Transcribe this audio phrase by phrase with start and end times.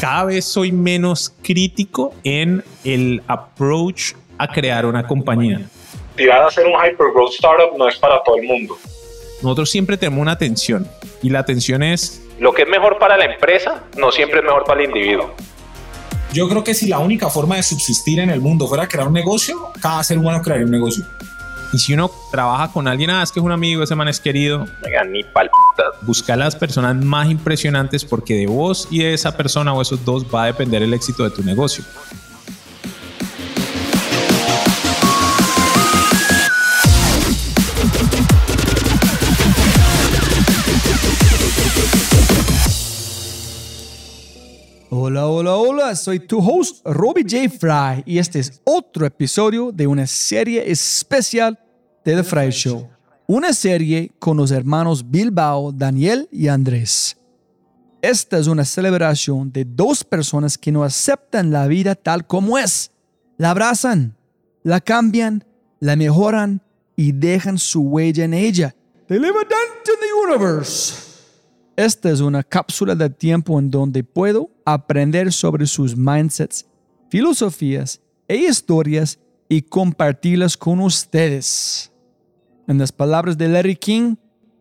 [0.00, 5.60] Cada vez soy menos crítico en el approach a crear una compañía.
[6.16, 8.78] Tirar a hacer un hypergrowth startup no es para todo el mundo.
[9.42, 10.88] Nosotros siempre tenemos una atención
[11.22, 12.22] y la atención es...
[12.38, 15.34] Lo que es mejor para la empresa no siempre es mejor para el individuo.
[16.32, 19.14] Yo creo que si la única forma de subsistir en el mundo fuera crear un
[19.14, 21.04] negocio, cada ser humano crearía un negocio.
[21.72, 24.20] Y si uno trabaja con alguien, ah, es que es un amigo, ese man es
[24.20, 24.66] querido.
[24.82, 25.24] Venga, ni.
[26.02, 30.24] Busca las personas más impresionantes porque de vos y de esa persona o esos dos
[30.24, 31.84] va a depender el éxito de tu negocio.
[45.86, 47.48] Hola, soy tu host Robbie J.
[47.48, 51.58] Fry y este es otro episodio de una serie especial
[52.04, 52.88] de The Fry Show.
[53.28, 57.16] Una serie con los hermanos Bilbao, Daniel y Andrés.
[58.02, 62.90] Esta es una celebración de dos personas que no aceptan la vida tal como es.
[63.36, 64.16] La abrazan,
[64.64, 65.44] la cambian,
[65.78, 66.62] la mejoran
[66.96, 68.74] y dejan su huella en ella.
[69.06, 71.05] They live a dent in the.
[71.76, 76.64] Esta es una cápsula de tiempo en donde puedo aprender sobre sus mindsets,
[77.10, 81.92] filosofías e historias y compartirlas con ustedes.
[82.66, 84.16] En las palabras de Larry King,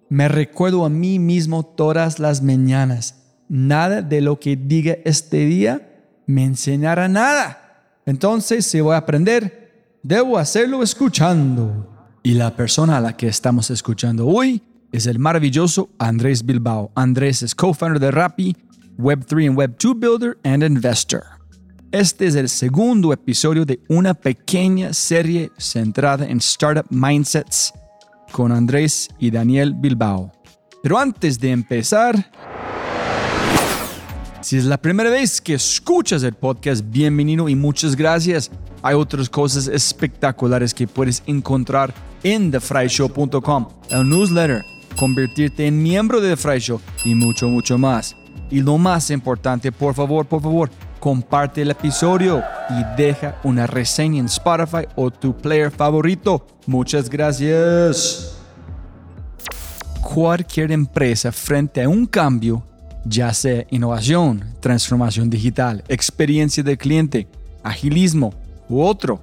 [0.09, 3.23] me recuerdo a mí mismo todas las mañanas.
[3.47, 8.01] Nada de lo que diga este día me enseñará nada.
[8.05, 11.89] Entonces, si voy a aprender, debo hacerlo escuchando.
[12.23, 14.61] Y la persona a la que estamos escuchando hoy
[14.95, 16.91] es el maravilloso Andrés Bilbao.
[16.95, 18.55] Andrés es co-founder de Rappi,
[18.97, 21.23] Web3 and Web2 Builder and Investor.
[21.91, 27.73] Este es el segundo episodio de una pequeña serie centrada en startup mindsets
[28.31, 30.31] con Andrés y Daniel Bilbao.
[30.81, 32.31] Pero antes de empezar,
[34.41, 38.49] si es la primera vez que escuchas el podcast, bienvenido y muchas gracias.
[38.81, 41.93] Hay otras cosas espectaculares que puedes encontrar
[42.23, 44.63] en thefryshow.com, el newsletter,
[44.95, 48.15] convertirte en miembro de The Fry Show y mucho, mucho más.
[48.49, 50.69] Y lo más importante, por favor, por favor,
[50.99, 56.45] comparte el episodio y deja una reseña en Spotify o tu player favorito.
[56.67, 58.37] Muchas gracias.
[60.01, 62.63] Cualquier empresa frente a un cambio,
[63.03, 67.27] ya sea innovación, transformación digital, experiencia del cliente,
[67.63, 68.33] agilismo
[68.69, 69.19] u otro,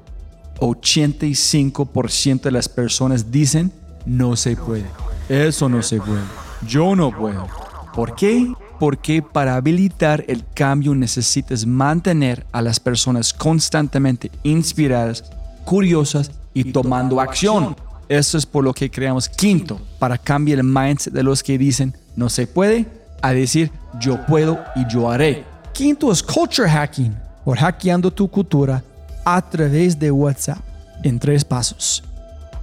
[0.60, 3.72] 85% de las personas dicen
[4.06, 4.86] no se puede.
[5.32, 6.20] Eso no se puede.
[6.68, 7.46] Yo no puedo.
[7.94, 8.52] ¿Por qué?
[8.78, 15.24] Porque para habilitar el cambio necesitas mantener a las personas constantemente inspiradas,
[15.64, 17.74] curiosas y tomando acción.
[18.10, 21.96] Eso es por lo que creamos Quinto, para cambiar el mindset de los que dicen
[22.14, 22.84] no se puede
[23.22, 25.46] a decir yo puedo y yo haré.
[25.72, 28.84] Quinto es culture hacking, por hackeando tu cultura
[29.24, 30.58] a través de WhatsApp
[31.02, 32.04] en tres pasos.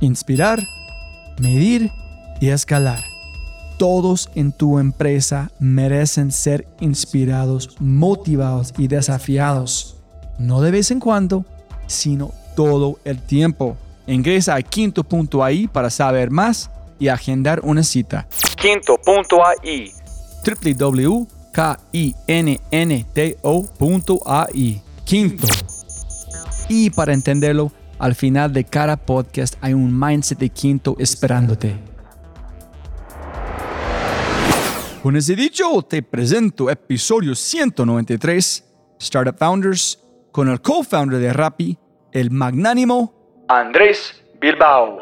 [0.02, 0.64] Inspirar,
[1.40, 1.90] medir
[2.40, 3.04] y escalar.
[3.78, 9.98] Todos en tu empresa merecen ser inspirados, motivados y desafiados.
[10.38, 11.46] No de vez en cuando,
[11.88, 13.78] sino todo el tiempo.
[14.06, 18.28] Ingresa a quinto.ai para saber más y agendar una cita.
[18.58, 19.94] Quinto.ai
[20.46, 21.28] www.kinnto.ai
[25.06, 25.48] Quinto.
[26.68, 31.89] Y para entenderlo, al final de cada podcast hay un mindset de quinto esperándote.
[35.02, 39.98] Con ese dicho, te presento episodio 193, Startup Founders,
[40.34, 41.78] con el co-founder de Rappi,
[42.12, 45.00] el magnánimo Andrés Bilbao.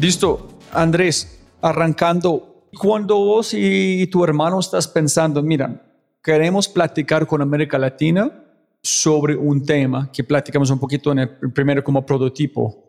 [0.00, 2.64] Listo, Andrés, arrancando.
[2.78, 5.82] Cuando vos y tu hermano estás pensando, mira,
[6.22, 8.42] queremos platicar con América Latina
[8.82, 12.81] sobre un tema que platicamos un poquito en el primero como prototipo.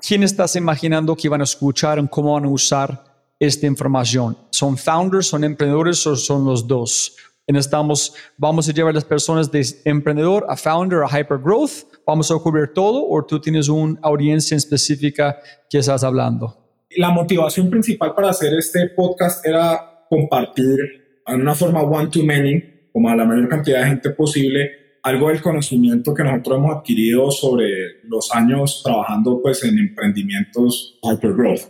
[0.00, 3.02] ¿Quién estás imaginando que van a escuchar y cómo van a usar
[3.40, 4.38] esta información?
[4.50, 7.16] ¿Son founders, son emprendedores o son los dos?
[7.48, 12.04] Estamos, vamos a llevar a las personas de emprendedor a founder a hypergrowth.
[12.06, 15.36] Vamos a cubrir todo o tú tienes una audiencia específica
[15.68, 16.56] que estás hablando.
[16.96, 23.16] La motivación principal para hacer este podcast era compartir en una forma one-to-many, como a
[23.16, 28.30] la mayor cantidad de gente posible, algo del conocimiento que nosotros hemos adquirido sobre los
[28.34, 31.62] años trabajando pues en emprendimientos hypergrowth,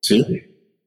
[0.00, 0.24] ¿sí?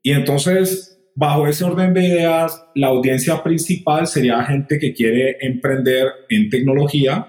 [0.04, 6.08] Y entonces, bajo ese orden de ideas, la audiencia principal sería gente que quiere emprender
[6.30, 7.28] en tecnología,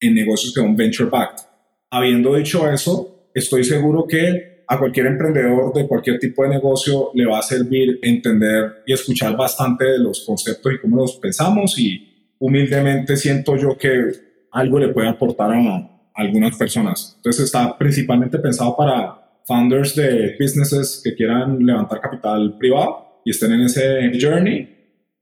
[0.00, 1.44] en negocios que son venture backed.
[1.90, 7.26] Habiendo dicho eso, estoy seguro que a cualquier emprendedor de cualquier tipo de negocio le
[7.26, 12.13] va a servir entender y escuchar bastante de los conceptos y cómo los pensamos y
[12.44, 14.12] humildemente siento yo que
[14.52, 17.14] algo le puede aportar a algunas personas.
[17.16, 23.52] Entonces está principalmente pensado para founders de businesses que quieran levantar capital privado y estén
[23.52, 24.68] en ese journey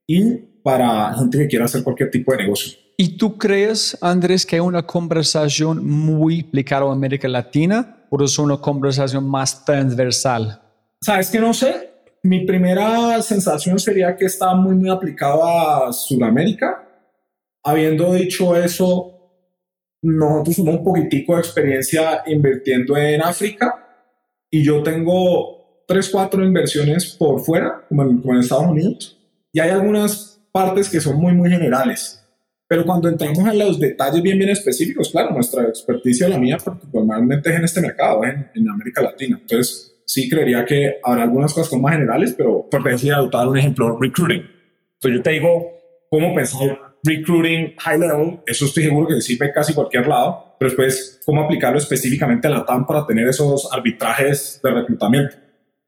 [0.04, 0.34] y
[0.64, 2.72] para gente que quiera hacer cualquier tipo de negocio.
[2.96, 8.36] ¿Y tú crees, Andrés, que hay una conversación muy aplicada a América Latina o es
[8.36, 10.60] una conversación más transversal?
[11.00, 11.88] Sabes que no sé.
[12.24, 16.88] Mi primera sensación sería que está muy, muy aplicado a Sudamérica.
[17.64, 19.08] Habiendo dicho eso,
[20.02, 24.06] nosotros tenemos un poquitico de experiencia invirtiendo en África
[24.50, 29.18] y yo tengo tres, cuatro inversiones por fuera, como en, como en Estados Unidos,
[29.52, 32.22] y hay algunas partes que son muy, muy generales
[32.72, 37.50] pero cuando entramos en los detalles bien, bien específicos, claro, nuestra experticia, la mía particularmente
[37.50, 39.38] es en este mercado, en, en América Latina.
[39.38, 43.58] Entonces, sí creería que habrá algunas cosas como más generales, pero por decir, adoptar un
[43.58, 44.48] ejemplo, recruiting.
[44.94, 45.70] Entonces, yo te digo
[46.08, 51.20] cómo pensar recruiting high level, eso estoy seguro que sirve casi cualquier lado, pero después
[51.26, 55.36] cómo aplicarlo específicamente a la TAM para tener esos arbitrajes de reclutamiento.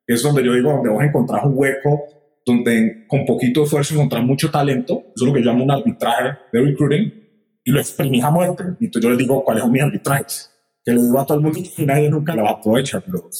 [0.06, 2.04] Es donde yo digo, donde vos encontrar un hueco
[2.44, 6.36] donde con poquito esfuerzo encontrar mucho talento, eso es lo que yo llamo un arbitraje
[6.52, 7.24] de recruiting,
[7.64, 8.64] y lo exprimí a muerte.
[8.80, 10.50] Y entonces yo les digo cuáles son mis arbitrajes,
[10.84, 13.30] que le digo a todo el mundo y nadie nunca lo va a aprovechar, pero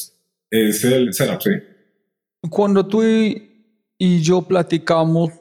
[0.51, 1.51] es el setup, sí.
[2.49, 5.33] Cuando tú y yo platicamos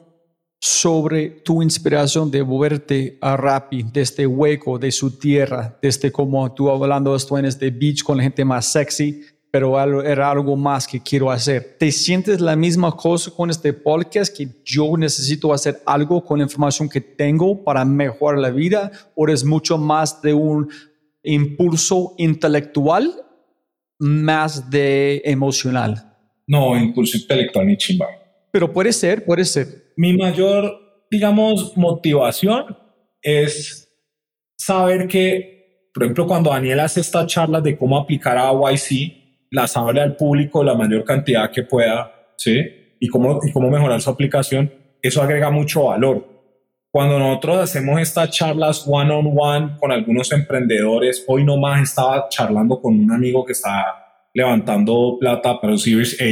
[0.64, 6.50] sobre tu inspiración de moverte a Rappi, de este hueco, de su tierra, desde como
[6.54, 9.20] tú hablando esto en este beach con la gente más sexy,
[9.50, 11.76] pero era algo más que quiero hacer.
[11.78, 16.44] ¿Te sientes la misma cosa con este podcast que yo necesito hacer algo con la
[16.44, 20.70] información que tengo para mejorar la vida o es mucho más de un
[21.22, 23.12] impulso intelectual
[23.98, 26.16] más de emocional?
[26.46, 28.06] No, impulso intelectual ni chimba.
[28.50, 29.83] Pero puede ser, puede ser.
[29.96, 32.76] Mi mayor, digamos, motivación
[33.22, 33.88] es
[34.56, 39.76] saber que, por ejemplo, cuando Daniel hace esta charla de cómo aplicar a YC, las
[39.76, 42.96] hable al público la mayor cantidad que pueda, ¿sí?
[42.98, 46.34] Y cómo, y cómo mejorar su aplicación, eso agrega mucho valor.
[46.90, 52.80] Cuando nosotros hacemos estas charlas one on one con algunos emprendedores, hoy nomás estaba charlando
[52.80, 53.96] con un amigo que está
[54.32, 56.24] levantando plata para Series A,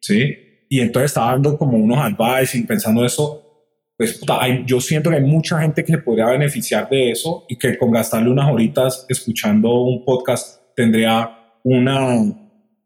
[0.00, 0.41] ¿sí?
[0.72, 4.18] Y entonces estaba dando como unos advice y pensando eso, pues
[4.64, 7.90] yo siento que hay mucha gente que se podría beneficiar de eso y que con
[7.90, 11.30] gastarle unas horitas escuchando un podcast tendría
[11.62, 12.16] una,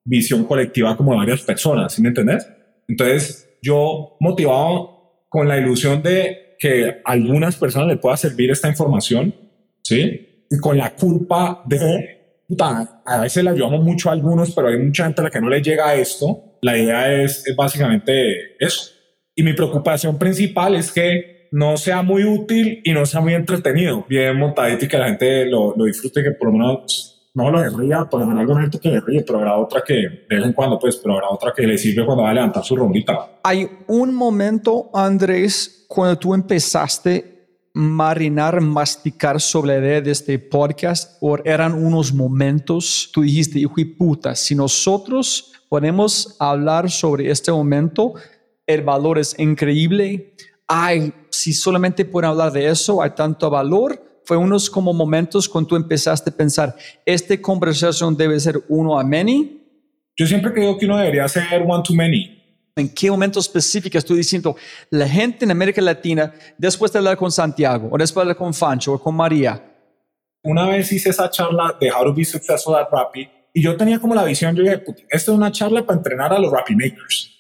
[0.05, 2.49] visión colectiva como de varias personas, ¿sí me entendés?
[2.89, 8.69] Entonces, yo motivado con la ilusión de que a algunas personas le pueda servir esta
[8.69, 9.33] información,
[9.85, 10.45] ¿sí?
[10.51, 14.79] Y con la culpa de, puta, a veces le ayudamos mucho a algunos, pero hay
[14.79, 16.46] mucha gente a la que no le llega esto.
[16.61, 18.93] La idea es, es básicamente eso.
[19.35, 24.05] Y mi preocupación principal es que no sea muy útil y no sea muy entretenido,
[24.09, 27.61] bien montadito y que la gente lo, lo disfrute, que por lo menos no lo
[27.61, 30.45] de ría, pues habrá alguna gente que le ríe, pero habrá otra que de vez
[30.45, 33.39] en cuando, pues, pero habrá otra que le sirve cuando va a levantar su rondita.
[33.43, 37.36] Hay un momento, Andrés, cuando tú empezaste
[37.77, 43.75] marinar, masticar sobre la idea de este podcast, o eran unos momentos, tú dijiste, hijo
[43.77, 48.15] y puta, si nosotros podemos hablar sobre este momento,
[48.67, 50.35] el valor es increíble.
[50.67, 55.69] Ay, si solamente pueden hablar de eso, hay tanto valor fue unos como momentos cuando
[55.69, 59.63] tú empezaste a pensar, ¿esta conversación debe ser uno a many?
[60.17, 62.36] Yo siempre creo que uno debería ser one to many.
[62.77, 64.55] ¿En qué momento específico estoy diciendo,
[64.91, 68.53] la gente en América Latina, después de hablar con Santiago, o después de hablar con
[68.53, 69.63] Fancho, o con María?
[70.45, 73.99] Una vez hice esa charla de How to be successful at Rappi, y yo tenía
[73.99, 77.33] como la visión, yo dije, esto es una charla para entrenar a los Rappi makers.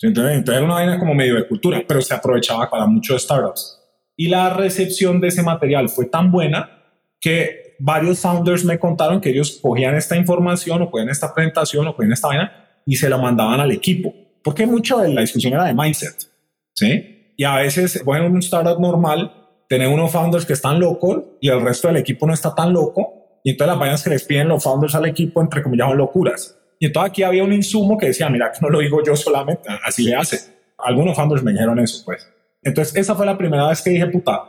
[0.00, 3.82] Entonces, entonces era una vaina como medio de cultura, pero se aprovechaba para muchos startups
[4.16, 6.82] y la recepción de ese material fue tan buena
[7.20, 11.96] que varios founders me contaron que ellos cogían esta información o cogían esta presentación o
[11.96, 14.14] cogían esta vaina y se la mandaban al equipo.
[14.42, 16.28] Porque mucho de la discusión era de mindset,
[16.74, 17.34] ¿sí?
[17.36, 19.32] Y a veces, bueno, en un startup normal,
[19.68, 23.40] tener unos founders que están locos y el resto del equipo no está tan loco.
[23.44, 26.58] Y entonces las vainas que les piden los founders al equipo, entre comillas, son locuras.
[26.78, 29.68] Y entonces aquí había un insumo que decía, mira, que no lo digo yo solamente,
[29.84, 30.40] así le hace.
[30.78, 32.28] Algunos founders me dijeron eso, pues.
[32.62, 34.42] Entonces, esa fue la primera vez que dije, puta,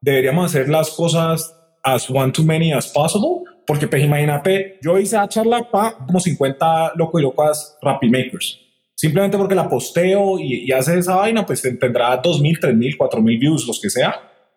[0.00, 5.16] deberíamos hacer las cosas as one to many as possible, porque pues imagínate, yo hice
[5.16, 8.63] la charla para como 50 locos y locas Rappi Makers.
[9.04, 13.66] Simplemente porque la posteo y, y hace esa vaina, pues tendrá 2.000, 3.000, 4.000 views,
[13.66, 14.14] los que sea,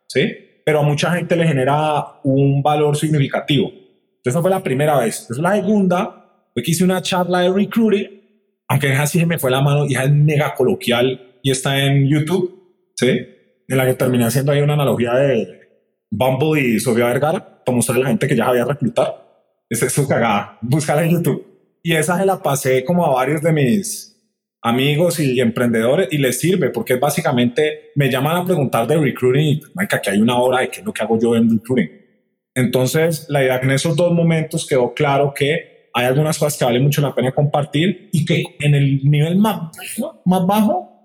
[0.08, 0.22] ¿sí?
[0.63, 3.68] Pero a mucha gente le genera un valor significativo.
[3.68, 5.20] Entonces, esa fue la primera vez.
[5.24, 8.22] Entonces, la segunda fue que hice una charla de recruiting,
[8.70, 12.94] aunque así se me fue la mano y es mega coloquial y está en YouTube,
[12.96, 13.20] ¿sí?
[13.68, 15.60] En la que terminé haciendo ahí una analogía de
[16.10, 19.13] Bumble y Sofía Vergara para mostrarle a la gente que ya sabía reclutar.
[19.70, 20.58] Esa es su cagada.
[20.62, 21.46] Búscala en YouTube.
[21.84, 24.06] Y esa se la pasé como a varios de mis
[24.67, 29.88] amigos y emprendedores y les sirve porque básicamente me llaman a preguntar de recruiting y
[29.88, 31.89] que aquí hay una hora de qué es lo que hago yo en recruiting.
[32.53, 36.65] Entonces, la idea que en esos dos momentos quedó claro que hay algunas cosas que
[36.65, 39.71] vale mucho la pena compartir y que en el nivel más,
[40.25, 40.97] más bajo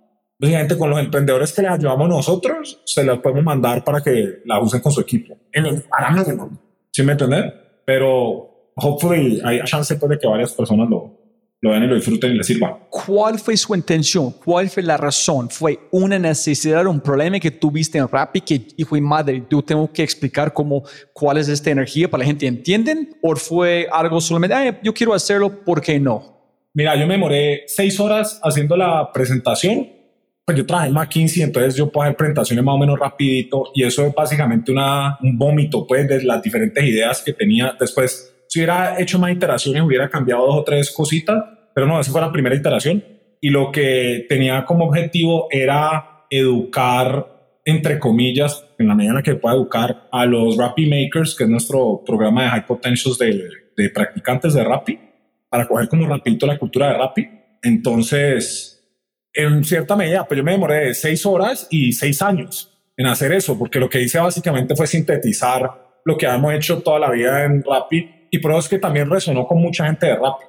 [0.43, 4.59] Básicamente con los emprendedores que les ayudamos nosotros, se las podemos mandar para que la
[4.59, 5.37] usen con su equipo.
[5.53, 6.51] En el parámetro.
[6.91, 7.55] ¿Sí me entienden?
[7.85, 11.22] Pero hopefully hay chance pues, de que varias personas lo,
[11.63, 12.77] lo vean y lo disfruten y les sirva.
[12.91, 14.33] ¿Cuál fue su intención?
[14.45, 15.49] ¿Cuál fue la razón?
[15.49, 19.91] ¿Fue una necesidad, un problema que tuviste en Rappi que, hijo y madre, yo tengo
[19.93, 23.17] que explicar cómo, cuál es esta energía para la gente entienden?
[23.23, 26.37] ¿O fue algo solamente, yo quiero hacerlo, ¿por qué no?
[26.75, 30.03] Mira, yo me demoré seis horas haciendo la presentación
[30.45, 33.85] pues yo trabajé en McKinsey, entonces yo puedo hacer presentaciones más o menos rapidito y
[33.85, 37.77] eso es básicamente una, un vómito pues de las diferentes ideas que tenía.
[37.79, 41.43] Después, si hubiera hecho más iteraciones, hubiera cambiado dos o tres cositas,
[41.75, 43.03] pero no, esa fue la primera iteración
[43.41, 49.23] y lo que tenía como objetivo era educar, entre comillas, en la medida en la
[49.23, 53.43] que pueda educar a los Rappi Makers, que es nuestro programa de High Potentials de,
[53.75, 55.01] de practicantes de Rappi,
[55.49, 57.27] para coger como rapidito la cultura de Rappi.
[57.63, 58.87] Entonces,
[59.33, 63.59] en cierta medida, pues yo me demoré seis horas y seis años en hacer eso,
[63.59, 67.65] porque lo que hice básicamente fue sintetizar lo que habíamos hecho toda la vida en
[67.65, 70.47] Rappi y por eso es que también resonó con mucha gente de Rappi,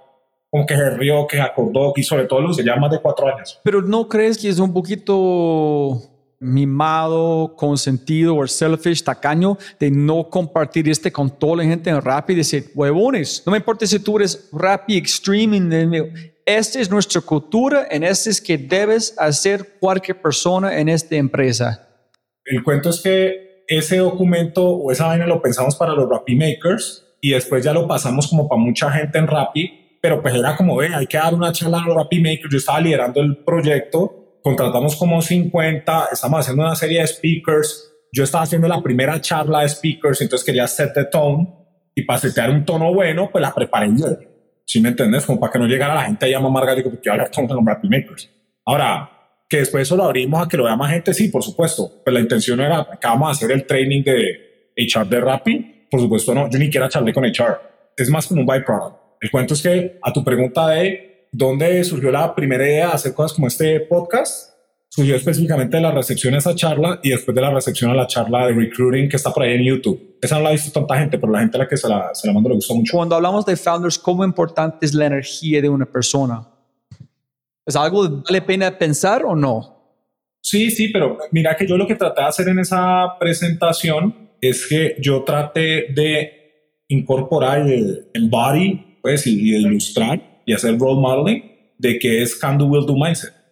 [0.50, 3.02] como que se rió, que se acordó y sobre todo los que ya más de
[3.02, 3.60] cuatro años.
[3.62, 6.02] Pero ¿no crees que es un poquito
[6.40, 12.34] mimado, consentido o selfish, tacaño de no compartir este con toda la gente en Rappi
[12.34, 16.14] y decir, huevones, no me importa si tú eres Rappi Extreme,
[16.46, 21.86] esta es nuestra cultura, en este es que debes hacer cualquier persona en esta empresa.
[22.46, 27.03] El cuento es que ese documento o esa vaina lo pensamos para los Rappi Makers
[27.24, 30.76] y después ya lo pasamos como para mucha gente en Rappi, pero pues era como,
[30.76, 34.98] ve, hay que dar una charla a Rappi Makers, yo estaba liderando el proyecto, contratamos
[34.98, 39.70] como 50, estamos haciendo una serie de speakers, yo estaba haciendo la primera charla de
[39.70, 41.48] speakers, entonces quería set the tone
[41.96, 44.08] y para setear un tono bueno, pues la preparé yo.
[44.66, 45.26] ¿Sí me entiendes?
[45.26, 47.88] Como para que no llegara la gente a llamar Margarito porque hablar con los Rappi
[47.88, 48.30] Makers.
[48.66, 49.10] Ahora,
[49.48, 52.02] que después eso lo abrimos a que lo vea más gente, sí, por supuesto.
[52.04, 55.73] Pues la intención era, acabamos de hacer el training de HR de Rappi.
[55.94, 57.62] Por supuesto, no, yo ni quiera charlar con HR.
[57.96, 58.96] Es más como un byproduct.
[59.22, 63.14] El cuento es que a tu pregunta de dónde surgió la primera idea de hacer
[63.14, 64.56] cosas como este podcast,
[64.90, 68.08] surgió específicamente de la recepción a esa charla y después de la recepción a la
[68.08, 70.18] charla de recruiting que está por ahí en YouTube.
[70.20, 72.10] Esa no la ha visto tanta gente, pero la gente a la que se la,
[72.16, 72.98] se la mando le gustó mucho.
[72.98, 76.48] Cuando hablamos de founders, ¿cómo importante es la energía de una persona?
[77.68, 80.00] ¿Es algo que vale pena pensar o no?
[80.42, 84.68] Sí, sí, pero mira que yo lo que traté de hacer en esa presentación es
[84.68, 91.44] que yo traté de incorporar el embody pues, y, ilustrar y hacer role modeling
[91.78, 93.44] de que es can do, will do mindset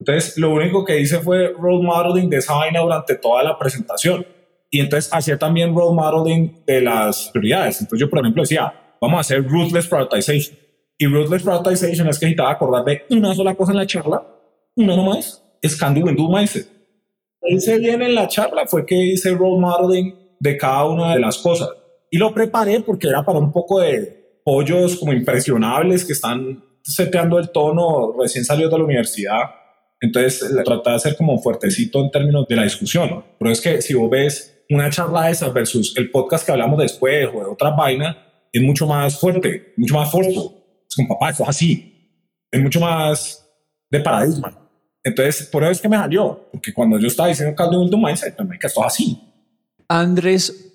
[0.00, 4.26] entonces, lo único que hice fue role modeling de esa vaina durante toda la presentación.
[4.70, 7.80] Y entonces hacía también role modeling de las prioridades.
[7.80, 10.56] Entonces yo, por ejemplo, decía, vamos a hacer ruthless prioritization.
[10.98, 14.22] Y ruthless prioritization es que necesitaba acordar de una sola cosa en la charla,
[14.76, 16.68] una nomás, es can do, do, mindset.
[17.42, 21.38] Hice bien en la charla fue que hice role modeling de cada una de las
[21.38, 21.68] cosas.
[22.10, 27.38] Y lo preparé porque era para un poco de pollos como impresionables que están seteando
[27.38, 29.40] el tono recién salidos de la universidad
[30.00, 33.24] entonces, trata de hacer como fuertecito en términos de la discusión.
[33.38, 36.78] Pero es que si vos ves una charla de esas versus el podcast que hablamos
[36.78, 38.16] después o de otra vaina,
[38.52, 40.30] es mucho más fuerte, mucho más fuerte.
[40.88, 42.24] Es como, papá, esto es así.
[42.50, 43.44] Es mucho más
[43.90, 44.70] de paradigma.
[45.02, 46.48] Entonces, por eso es que me salió.
[46.52, 49.20] Porque cuando yo estaba diciendo Caldo de Mindset, que esto es así.
[49.88, 50.74] Andrés,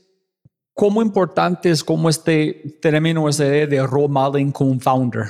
[0.73, 5.27] ¿cómo importante es como este término ese de role modeling con un founder?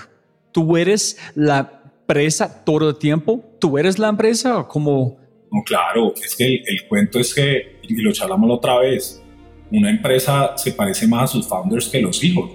[0.53, 3.43] Tú eres la empresa todo el tiempo?
[3.59, 5.17] ¿Tú eres la empresa o cómo?
[5.51, 9.21] No, claro, es que el, cuento es que, y lo charlamos la otra vez,
[9.71, 12.51] una empresa se parece más a sus founders que los hijos,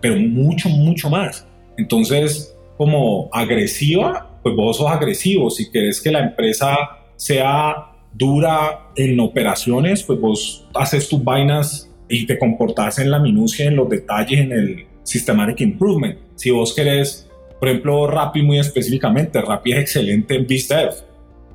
[0.00, 1.46] pero mucho, mucho más.
[1.76, 5.50] Entonces, como agresiva, pues vos sos agresivo.
[5.50, 6.76] Si querés que la empresa
[7.16, 13.66] sea dura en operaciones, pues vos haces tus vainas y te comportas en la minucia,
[13.66, 16.18] en los detalles, en el systematic improvement.
[16.34, 20.94] Si vos querés por ejemplo, Rappi muy específicamente, Rappi es excelente en BizDev.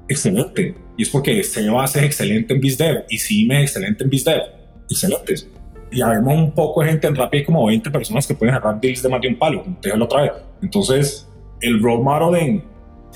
[0.07, 0.75] Excelente.
[0.95, 4.41] Y es porque Señor es excelente en BizDev y Sim es excelente en BizDev.
[4.87, 5.49] Excelentes.
[5.91, 8.79] y habemos un poco de gente en Rappi, hay como 20 personas que pueden cerrar
[8.79, 10.31] deals de más de un palo, déjalo otra vez.
[10.61, 11.27] Entonces,
[11.61, 12.63] el role modeling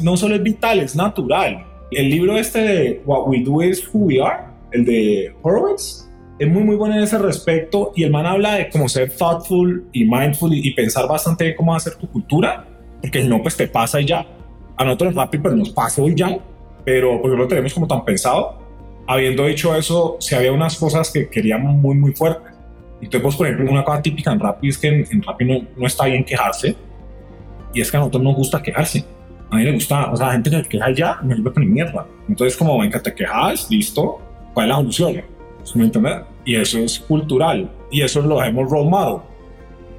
[0.02, 1.66] no solo es vital, es natural.
[1.92, 6.48] El libro este de What We Do Is Who We Are, el de Horowitz, es
[6.48, 10.06] muy muy bueno en ese respecto y el man habla de cómo ser thoughtful y
[10.06, 12.66] mindful y, pensar bastante de cómo hacer tu cultura,
[13.02, 14.26] porque si no, pues te pasa y ya.
[14.78, 16.38] A nosotros rápido, pero nos pasa y ya,
[16.86, 18.60] pero porque lo tenemos como tan pensado.
[19.08, 22.54] Habiendo dicho eso, si había unas cosas que queríamos muy muy fuertes.
[23.02, 25.68] Entonces, pues, por ejemplo, una cosa típica en Rappi es que en, en Rappi no,
[25.76, 26.76] no está bien quejarse
[27.74, 29.04] y es que a nosotros nos gusta quejarse.
[29.52, 31.74] A mí me gusta, o sea, la gente que se queja ya, me vuelve con
[31.74, 32.06] mierda.
[32.28, 34.20] Entonces, como, venga, te quejas, listo,
[34.54, 35.24] ¿cuál es la solución?
[35.76, 36.22] ¿Me entiendes?
[36.46, 37.70] Y eso es cultural.
[37.92, 39.22] Y eso lo hemos model.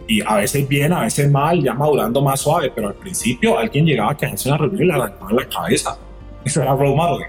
[0.06, 3.86] Y a veces bien, a veces mal, ya madurando más suave, pero al principio alguien
[3.86, 5.98] llegaba a quejarse en la reunión y le arrancaba la cabeza.
[6.44, 7.26] Eso era model.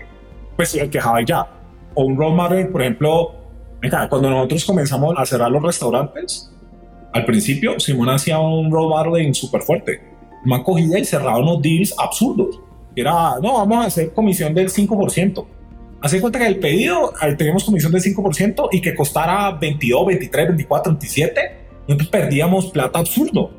[0.55, 1.47] Pues se quejaba ya.
[1.93, 3.35] O un model, por ejemplo,
[3.79, 6.51] venga, cuando nosotros comenzamos a cerrar los restaurantes,
[7.13, 10.10] al principio Simón hacía un role modeling súper fuerte.
[10.43, 12.59] Me cogía y cerraba unos deals absurdos.
[12.95, 15.45] Era, no, vamos a hacer comisión del 5%.
[16.01, 20.93] Hace cuenta que el pedido teníamos comisión del 5% y que costara 22, 23, 24,
[20.93, 21.41] 27,
[21.87, 23.51] nosotros perdíamos plata absurdo.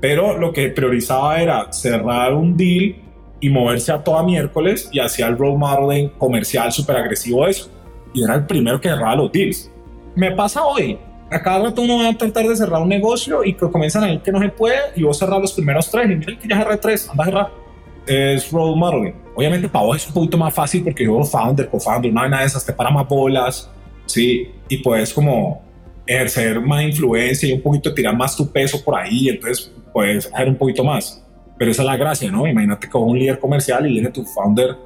[0.00, 2.96] Pero lo que priorizaba era cerrar un deal
[3.40, 7.70] y moverse a toda miércoles y hacía el role modeling comercial súper agresivo eso.
[8.12, 9.70] Y era el primero que cerraba los deals.
[10.14, 10.98] Me pasa hoy.
[11.30, 14.12] A cada rato uno va a tratar de cerrar un negocio y que comienzan a
[14.12, 16.58] ir que no se puede y vos cerrar los primeros tres y miren que ya
[16.58, 17.66] cerré tres, anda a cerrar
[18.06, 19.14] es role modeling.
[19.34, 22.46] Obviamente para vos es un poquito más fácil porque yo founder, co-founder, hay nada de
[22.46, 23.70] esas, te para más bolas,
[24.06, 24.48] ¿sí?
[24.68, 25.62] Y puedes como
[26.06, 30.48] ejercer más influencia y un poquito tirar más tu peso por ahí, entonces puedes hacer
[30.48, 31.22] un poquito más.
[31.58, 32.46] Pero esa es la gracia, ¿no?
[32.46, 34.76] Imagínate que un líder comercial y viene tu founder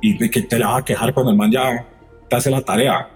[0.00, 1.86] y de que te la vas a quejar cuando el man ya
[2.28, 3.08] te hace la tarea.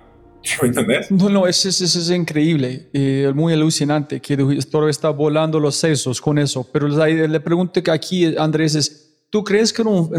[0.63, 1.11] ¿Me entendés?
[1.11, 6.21] No, no, eso, eso, es increíble, eh, muy alucinante que esto está volando los sesos
[6.21, 6.67] con eso.
[6.73, 10.11] Pero la pregunta que aquí, Andrés, es tú crees que no,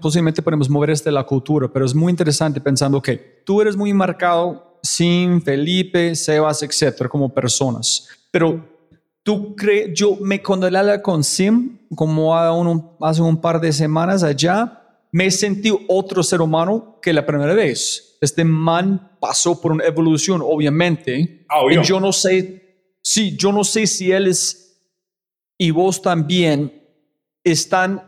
[0.00, 3.92] posiblemente podemos mover de la cultura, pero es muy interesante pensando que tú eres muy
[3.92, 8.08] marcado sin Felipe, Sebas, etcétera, como personas.
[8.30, 8.64] Pero
[9.22, 10.68] tú crees, yo me cuando
[11.02, 12.34] con Sim, como
[13.00, 18.16] hace un par de semanas allá, me sentí otro ser humano que la primera vez.
[18.20, 21.46] Este man pasó por una evolución, obviamente.
[21.48, 24.80] Ah, y yo no sé, sí, yo no sé si él es
[25.56, 26.82] y vos también
[27.44, 28.02] están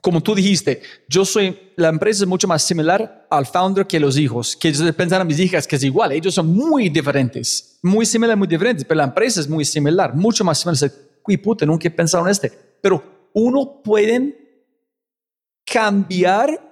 [0.00, 4.16] como tú dijiste, yo soy, la empresa es mucho más similar al founder que los
[4.16, 8.06] hijos, que ellos pensan a mis hijas que es igual, ellos son muy diferentes, muy
[8.06, 10.90] similares, muy diferentes, pero la empresa es muy similar, mucho más similar.
[11.26, 14.34] Y puta, nunca he pensado en este, pero uno puede
[15.66, 16.67] cambiar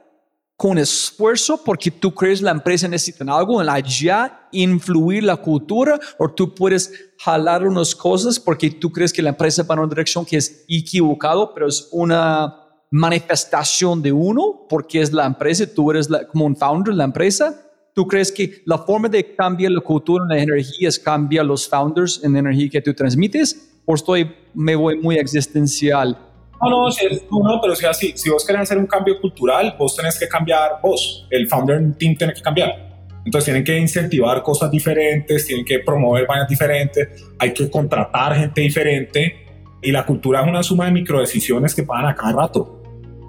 [0.56, 6.00] con esfuerzo porque tú crees la empresa necesita algo en la ya influir la cultura
[6.18, 9.88] o tú puedes jalar unas cosas porque tú crees que la empresa va en una
[9.88, 15.90] dirección que es equivocado, pero es una manifestación de uno, porque es la empresa, tú
[15.90, 17.62] eres como un founder de la empresa.
[17.92, 21.66] ¿Tú crees que la forma de cambiar la cultura en la energía es cambiar los
[21.66, 23.70] founders en la energía que tú transmites?
[23.86, 26.25] ¿O estoy, me voy muy existencial?
[26.60, 30.18] No, no, no, pero si así, si vos querés hacer un cambio cultural, vos tenés
[30.18, 31.26] que cambiar vos.
[31.30, 32.86] El founder team tiene que cambiar.
[33.24, 38.60] Entonces tienen que incentivar cosas diferentes, tienen que promover vainas diferentes, hay que contratar gente
[38.60, 39.46] diferente
[39.82, 42.82] y la cultura es una suma de microdecisiones que pagan a cada rato.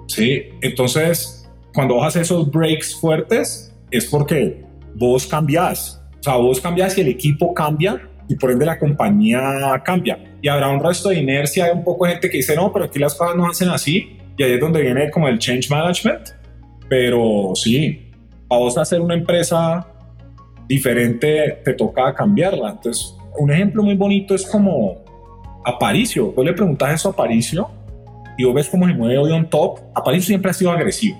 [0.06, 0.50] ¿sí?
[0.60, 4.64] Entonces, cuando vos haces esos breaks fuertes, es porque
[4.94, 6.00] vos cambiás.
[6.20, 9.40] O sea, vos cambias y el equipo cambia y por ende la compañía
[9.84, 10.18] cambia.
[10.40, 12.84] Y habrá un resto de inercia, hay un poco de gente que dice, no, pero
[12.84, 14.18] aquí las cosas no hacen así.
[14.36, 16.30] Y ahí es donde viene como el change management.
[16.88, 18.12] Pero sí,
[18.48, 19.86] para vos hacer una empresa
[20.68, 22.70] diferente, te toca cambiarla.
[22.70, 25.04] Entonces, un ejemplo muy bonito es como
[25.64, 27.68] Aparicio, vos le preguntas eso a Aparicio
[28.38, 29.80] y vos ves cómo se mueve hoy on top.
[29.94, 31.18] Aparicio siempre ha sido agresivo,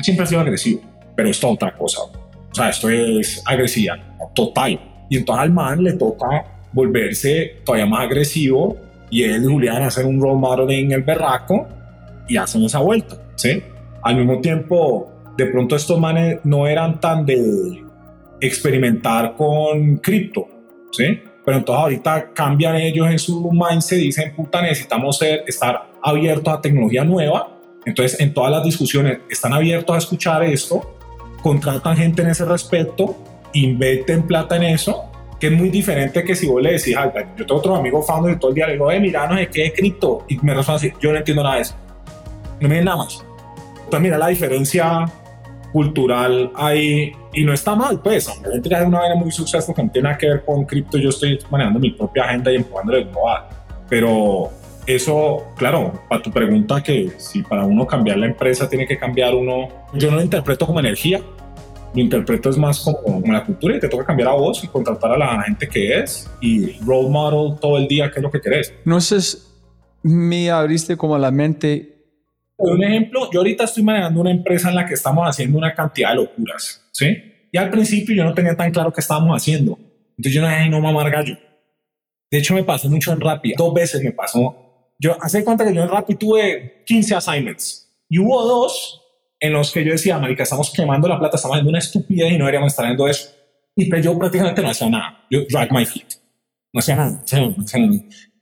[0.00, 0.80] siempre ha sido agresivo,
[1.14, 2.02] pero esto es otra cosa.
[2.02, 3.96] O sea, esto es agresividad
[4.34, 4.80] total.
[5.10, 8.76] Y entonces al man le toca volverse todavía más agresivo
[9.10, 11.66] y él y Julián hacen un role model en el berraco
[12.28, 13.62] y hacen esa vuelta, ¿sí?
[14.02, 17.82] Al mismo tiempo, de pronto estos manes no eran tan de
[18.40, 20.46] experimentar con cripto,
[20.92, 21.20] ¿sí?
[21.44, 26.60] pero entonces ahorita cambian ellos en su mindset, dicen, puta, necesitamos ser, estar abiertos a
[26.60, 27.48] tecnología nueva.
[27.84, 30.96] Entonces, en todas las discusiones están abiertos a escuchar esto,
[31.42, 33.14] contratan gente en ese respecto,
[33.52, 35.04] invierten plata en eso,
[35.38, 36.94] que es muy diferente que si vos le decís,
[37.36, 39.48] yo tengo otro amigo founder y todo el día le digo, eh, mira, no sé
[39.48, 41.74] qué es cripto, y me responde así, yo no entiendo nada de eso.
[42.60, 43.24] No me nada más.
[43.76, 45.06] Entonces, mira la diferencia
[45.72, 48.28] cultural ahí y no está mal, pues.
[48.28, 50.98] Obviamente ya es una vaina muy suceso que no tiene nada que ver con cripto.
[50.98, 53.44] Yo estoy manejando mi propia agenda y empujándole global.
[53.88, 54.50] Pero
[54.86, 59.34] eso, claro, para tu pregunta que si para uno cambiar la empresa tiene que cambiar
[59.34, 61.20] uno, yo no lo interpreto como energía,
[61.94, 64.68] lo interpreto es más como, como, la cultura y te toca cambiar a vos y
[64.68, 68.30] contratar a la gente que es y role model todo el día qué es lo
[68.30, 68.74] que querés.
[68.84, 69.18] No sé,
[70.02, 71.90] me abriste como la mente.
[72.56, 75.74] Por un ejemplo, yo ahorita estoy manejando una empresa en la que estamos haciendo una
[75.74, 77.16] cantidad de locuras, ¿sí?
[77.50, 79.78] Y al principio yo no tenía tan claro qué estábamos haciendo.
[80.10, 81.36] Entonces yo no dije, no mamar gallo.
[82.30, 83.54] De hecho, me pasó mucho en Rappi.
[83.56, 84.64] Dos veces me pasó
[84.98, 89.02] yo hace cuenta que yo en Rappi tuve 15 assignments y hubo dos
[89.44, 92.38] en los que yo decía, marica, estamos quemando la plata, estamos haciendo una estupidez y
[92.38, 93.28] no deberíamos estar haciendo eso.
[93.76, 95.26] Y pues yo prácticamente no hacía nada.
[95.30, 96.06] Yo drag my feet.
[96.72, 97.22] No hacía nada.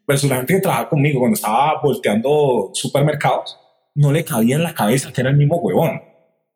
[0.06, 3.58] Pero la gente que trabajaba conmigo cuando estaba volteando supermercados,
[3.96, 6.00] no le cabía en la cabeza que era el mismo huevón.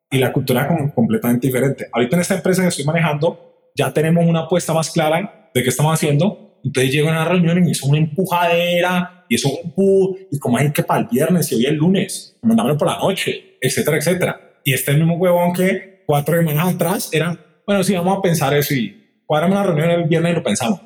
[0.09, 1.87] Y la cultura era como completamente diferente.
[1.91, 5.67] Ahorita en esta empresa que estoy manejando, ya tenemos una apuesta más clara de qué
[5.67, 6.57] estamos haciendo.
[6.63, 10.71] Entonces llego a una reunión y hizo una empujadera y eso un y como hay
[10.71, 14.59] que para el viernes y hoy el lunes, mandámelo por la noche, etcétera, etcétera.
[14.63, 18.73] Y este mismo huevón que cuatro semanas atrás era, bueno, sí, vamos a pensar eso
[18.73, 20.81] y cuadrame una reunión el viernes y lo pensamos.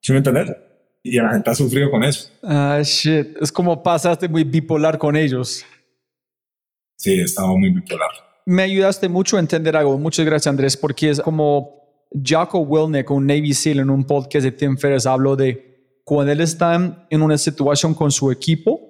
[0.00, 0.54] ¿Sí me entiendes?
[1.02, 2.30] Y la gente ha sufrido con eso.
[2.42, 3.36] Ah, shit.
[3.40, 5.64] Es como pasaste muy bipolar con ellos.
[6.96, 8.10] Sí, estaba muy bipolar.
[8.46, 9.98] Me ayudaste mucho a entender algo.
[9.98, 14.52] Muchas gracias, Andrés, porque es como Jocko Willnick, un Navy SEAL, en un podcast de
[14.52, 16.74] Tim Ferriss, habló de cuando él está
[17.10, 18.80] en una situación con su equipo,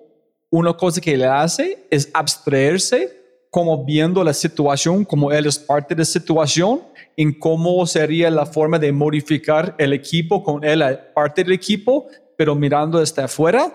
[0.51, 3.17] una cosa que él hace es abstraerse
[3.50, 6.82] como viendo la situación, como él es parte de la situación,
[7.16, 10.82] en cómo sería la forma de modificar el equipo con él,
[11.14, 12.06] parte del equipo,
[12.37, 13.72] pero mirando desde afuera,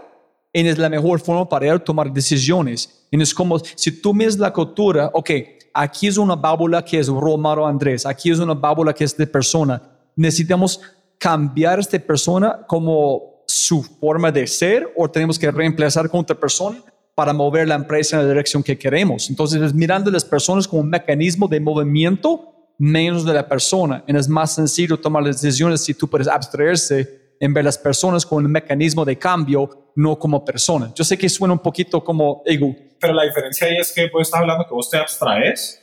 [0.54, 3.08] y es la mejor forma para él tomar decisiones.
[3.10, 5.32] Y es como si tú miras la cultura, ok,
[5.74, 9.26] aquí es una bábula que es Romaro Andrés, aquí es una bábula que es de
[9.26, 9.82] persona.
[10.16, 10.80] Necesitamos
[11.18, 16.40] cambiar a esta persona como su forma de ser o tenemos que reemplazar con otra
[16.40, 16.82] persona
[17.16, 19.30] para mover la empresa en la dirección que queremos.
[19.30, 24.04] Entonces, mirando a las personas como un mecanismo de movimiento menos de la persona.
[24.08, 28.26] Y es más sencillo tomar las decisiones si tú puedes abstraerse en ver las personas
[28.26, 30.94] como un mecanismo de cambio, no como personas.
[30.96, 32.76] Yo sé que suena un poquito como ego.
[33.00, 35.80] Pero la diferencia ahí es que vos estás hablando que vos te abstraes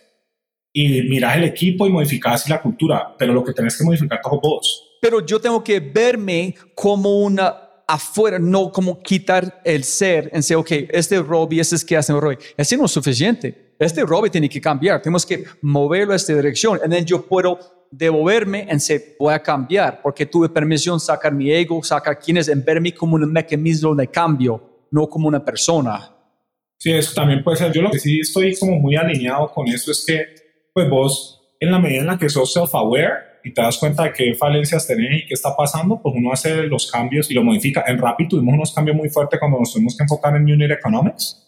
[0.73, 4.41] y miras el equipo y modificas la cultura, pero lo que tenés que modificar todo
[4.41, 10.41] vos pero yo tengo que verme como una afuera, no como quitar el ser en
[10.41, 12.39] decir, ok, este Robbie, este es que hace Robbie.
[12.57, 13.75] Ese no es suficiente.
[13.79, 15.03] Este Robbie tiene que cambiar.
[15.03, 16.79] Tenemos que moverlo a esta dirección.
[16.83, 17.59] Entonces yo puedo
[17.91, 22.65] devolverme en decir, voy a cambiar porque tuve permisión sacar mi ego, sacar quienes, en
[22.65, 26.15] verme como un mecanismo de cambio, no como una persona.
[26.79, 27.73] Sí, eso también puede ser.
[27.73, 30.25] Yo lo que sí estoy como muy alineado con eso es que,
[30.73, 34.13] pues vos, en la medida en la que sos self-aware, y te das cuenta de
[34.13, 37.85] qué falencias tenés y qué está pasando, pues uno hace los cambios y lo modifica.
[37.87, 41.47] En Rappi tuvimos unos cambios muy fuertes cuando nos tuvimos que enfocar en Unit Economics.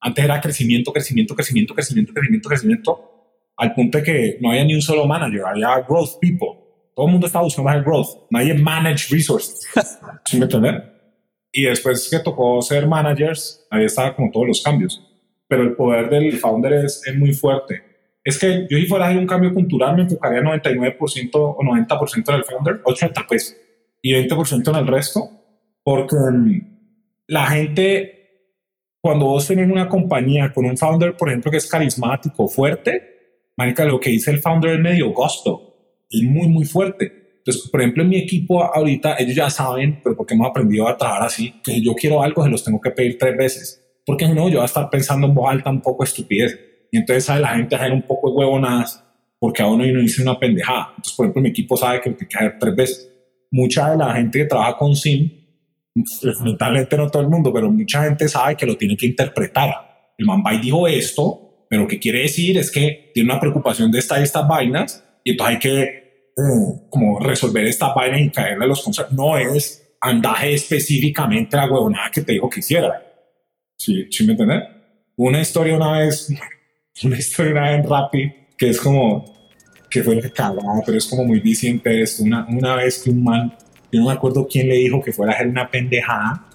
[0.00, 3.10] Antes era crecimiento, crecimiento, crecimiento, crecimiento, crecimiento, crecimiento,
[3.56, 6.60] al punto de que no había ni un solo manager, había growth people.
[6.94, 9.66] Todo el mundo estaba buscando más el growth, nadie manage resources.
[10.24, 10.82] ¿Sí me entiendes?
[11.52, 15.00] Y después que tocó ser managers, ahí estaba como todos los cambios.
[15.46, 17.93] Pero el poder del founder es, es muy fuerte
[18.24, 22.28] es que yo si fuera a hacer un cambio cultural me enfocaría 99% o 90%
[22.30, 23.60] en el founder, 80 pues,
[24.00, 25.30] y 20% en el resto,
[25.82, 26.60] porque mm,
[27.28, 28.56] la gente,
[29.02, 33.84] cuando vos tenés una compañía con un founder, por ejemplo, que es carismático, fuerte, marica,
[33.84, 37.24] lo que dice el founder es medio gusto, es muy, muy fuerte.
[37.38, 40.96] Entonces, por ejemplo, en mi equipo ahorita, ellos ya saben, pero porque hemos aprendido a
[40.96, 44.32] trabajar así, que yo quiero algo, se los tengo que pedir tres veces, porque si
[44.32, 46.58] no, yo voy a estar pensando en voz alta un poco estupidez
[46.94, 49.04] y entonces sabe la gente hacer un poco de huevonadas
[49.40, 50.90] porque a uno no dice una pendejada.
[50.90, 53.12] Entonces, por ejemplo, mi equipo sabe que tiene que hacer tres veces.
[53.50, 55.28] Mucha de la gente que trabaja con SIM,
[56.22, 59.74] lamentablemente no todo el mundo, pero mucha gente sabe que lo tiene que interpretar.
[60.16, 63.98] El man dijo esto, pero lo que quiere decir es que tiene una preocupación de
[63.98, 68.68] esta estas vainas y entonces hay que eh, como resolver esta vaina y caerle a
[68.68, 69.16] los conceptos.
[69.16, 73.02] No es andaje específicamente la huevonada que te dijo que hiciera.
[73.76, 74.62] ¿Sí, ¿Sí me entiendes?
[75.16, 76.28] Una historia una vez,
[77.02, 79.24] una historia en Rappi que es como
[79.90, 82.22] que fue el cagado, pero es como muy diciente esto.
[82.24, 83.54] Una, una vez que un man,
[83.92, 86.46] yo no me acuerdo quién le dijo que fuera a hacer una pendejada,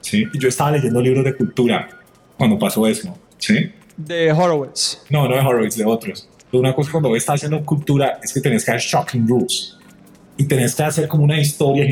[0.00, 0.24] ¿sí?
[0.32, 1.88] Y yo estaba leyendo libros de cultura
[2.36, 3.70] cuando pasó eso, ¿sí?
[3.96, 5.04] De Horowitz.
[5.08, 6.28] No, no de Horowitz, de otros.
[6.50, 9.76] Pero una cosa cuando estás haciendo cultura es que tenés que hacer shocking rules.
[10.36, 11.86] Y tenés que hacer como una historia,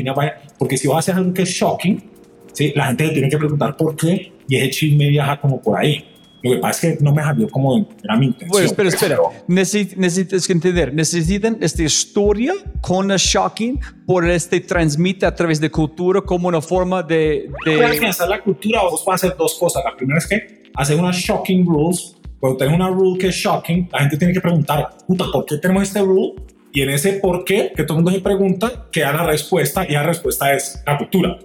[0.57, 2.03] porque si vas a hacer algo que es shocking,
[2.51, 2.73] ¿sí?
[2.75, 6.12] la gente tiene que preguntar por qué y ese chisme viaja como por ahí.
[6.43, 8.49] Lo que pasa es que no me salió como era mi intención.
[8.49, 9.15] Bueno, espera, espera.
[9.17, 10.93] pero- Necesi- necesitas entender.
[10.93, 16.61] Necesitan esta historia con la shocking por este transmite a través de cultura como una
[16.61, 17.49] forma de...
[17.65, 19.83] de- Para afianzar la cultura, vos vas a hacer dos cosas.
[19.85, 22.15] La primera es que hacer unas shocking rules.
[22.39, 25.57] Cuando tenés una rule que es shocking, la gente tiene que preguntar, puta, ¿por qué
[25.59, 26.33] tenemos este rule?
[26.73, 29.93] Y en ese por qué, que todo el mundo se pregunta, queda la respuesta y
[29.93, 31.37] la respuesta es la cultura.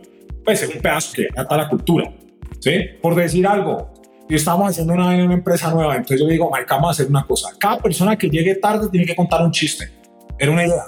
[0.44, 2.12] Pues es un pedazo que ata la cultura.
[2.60, 2.72] ¿Sí?
[3.00, 3.92] Por decir algo,
[4.28, 7.06] y estamos haciendo una, una empresa nueva, entonces yo le digo, marica, vamos a hacer
[7.06, 7.50] una cosa.
[7.58, 9.90] Cada persona que llegue tarde tiene que contar un chiste.
[10.38, 10.84] Era una idea.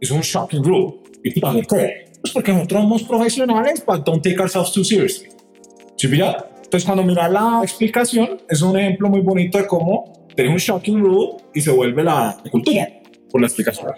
[0.00, 0.94] Es un shocking rule.
[1.22, 2.08] ¿Y ¿por qué?
[2.20, 5.28] Pues porque nosotros somos profesionales, but don't take ourselves too seriously.
[5.96, 6.46] ¿Sí pilla?
[6.56, 11.00] Entonces, cuando miras la explicación, es un ejemplo muy bonito de cómo tener un shocking
[11.00, 12.88] rule y se vuelve la cultura
[13.30, 13.88] por la explicación.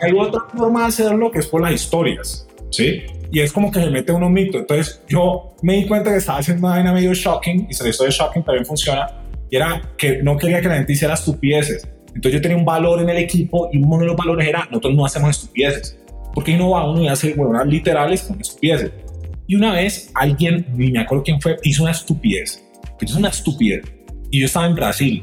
[0.00, 3.02] Hay otra forma de hacerlo que es por las historias, ¿sí?
[3.32, 4.58] Y es como que se mete uno mito.
[4.58, 8.04] Entonces, yo me di cuenta que estaba haciendo una vaina medio shocking y se hizo
[8.04, 9.06] de shocking también funciona.
[9.50, 11.88] Y era que no quería que la gente hiciera estupideces.
[12.08, 14.94] Entonces, yo tenía un valor en el equipo y uno de los valores era: nosotros
[14.94, 15.98] no hacemos estupideces.
[16.34, 18.90] Porque uno va uno y hace huevonas literales con estupideces.
[19.46, 22.62] Y una vez alguien, ni me acuerdo quién fue, hizo una estupidez.
[23.00, 23.82] Hizo una estupidez.
[24.30, 25.22] Y yo estaba en Brasil.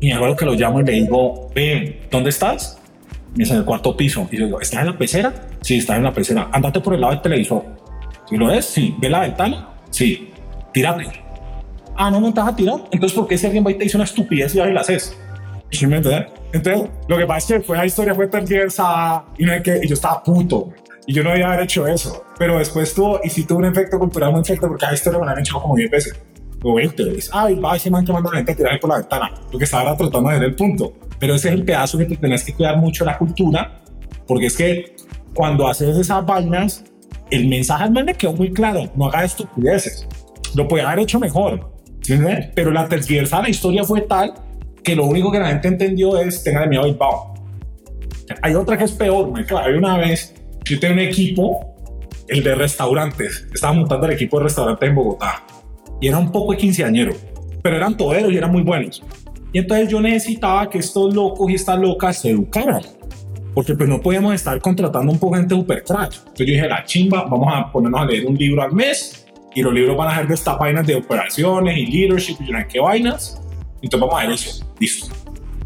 [0.00, 2.79] Y me acuerdo que lo llamo y le digo, ven, ¿dónde estás?
[3.34, 4.28] Dice en el cuarto piso.
[4.30, 5.32] Y yo digo, ¿estás en la pecera?
[5.60, 6.48] Sí, estás en la pecera.
[6.52, 7.64] Andate por el lado del televisor.
[8.28, 8.64] ¿Sí lo ves?
[8.64, 8.94] Sí.
[8.98, 9.68] ¿Ve la ventana?
[9.90, 10.30] Sí.
[10.72, 11.06] Tírate.
[11.96, 12.76] Ah, no, no te vas a tirar.
[12.90, 15.16] Entonces, ¿por qué si alguien va y te dice una estupidez y ahora la haces?
[15.70, 16.32] ¿Sí me entiendes?
[16.52, 19.80] Entonces, lo que pasa es que fue la historia fue tergiversada y, no hay que,
[19.82, 20.70] y yo estaba puto.
[21.06, 22.24] Y yo no debía haber hecho eso.
[22.38, 25.32] Pero después tuvo, y sí tuvo un efecto cultural muy fuerte porque a me la
[25.32, 26.20] han hecho como 10 veces.
[26.62, 27.30] O 20 veces.
[27.32, 29.30] Ay, va ese man que manda a la gente a tirar por la ventana.
[29.50, 30.92] Lo que estaba tratando de ver el punto.
[31.20, 33.82] Pero ese es el pedazo que te tenés que cuidar mucho la cultura.
[34.26, 34.96] Porque es que
[35.34, 36.84] cuando haces esas vainas,
[37.30, 38.90] el mensaje al le quedó muy claro.
[38.96, 40.08] No haga estupideces.
[40.56, 41.72] Lo podía haber hecho mejor.
[42.00, 42.14] ¿sí?
[42.54, 44.34] Pero la tergiversada, la historia fue tal
[44.82, 47.34] que lo único que la gente entendió es tenga miedo a Bilbao.
[48.42, 51.76] Hay otra que es peor, me Hay una vez, yo tenía un equipo,
[52.28, 55.44] el de restaurantes, estaba montando el equipo de restaurantes en Bogotá
[56.00, 57.12] y era un poco de quinceañero,
[57.62, 59.02] pero eran toderos y eran muy buenos.
[59.52, 62.82] Y entonces yo necesitaba que estos locos y estas locas se educaran,
[63.54, 66.12] porque pues no podíamos estar contratando un poco gente super crack.
[66.12, 69.62] Entonces yo dije, la chimba, vamos a ponernos a leer un libro al mes y
[69.62, 72.60] los libros van a ser de estas vainas de operaciones y leadership y yo no
[72.60, 73.42] sé qué vainas.
[73.82, 75.14] Entonces vamos a ver eso, listo.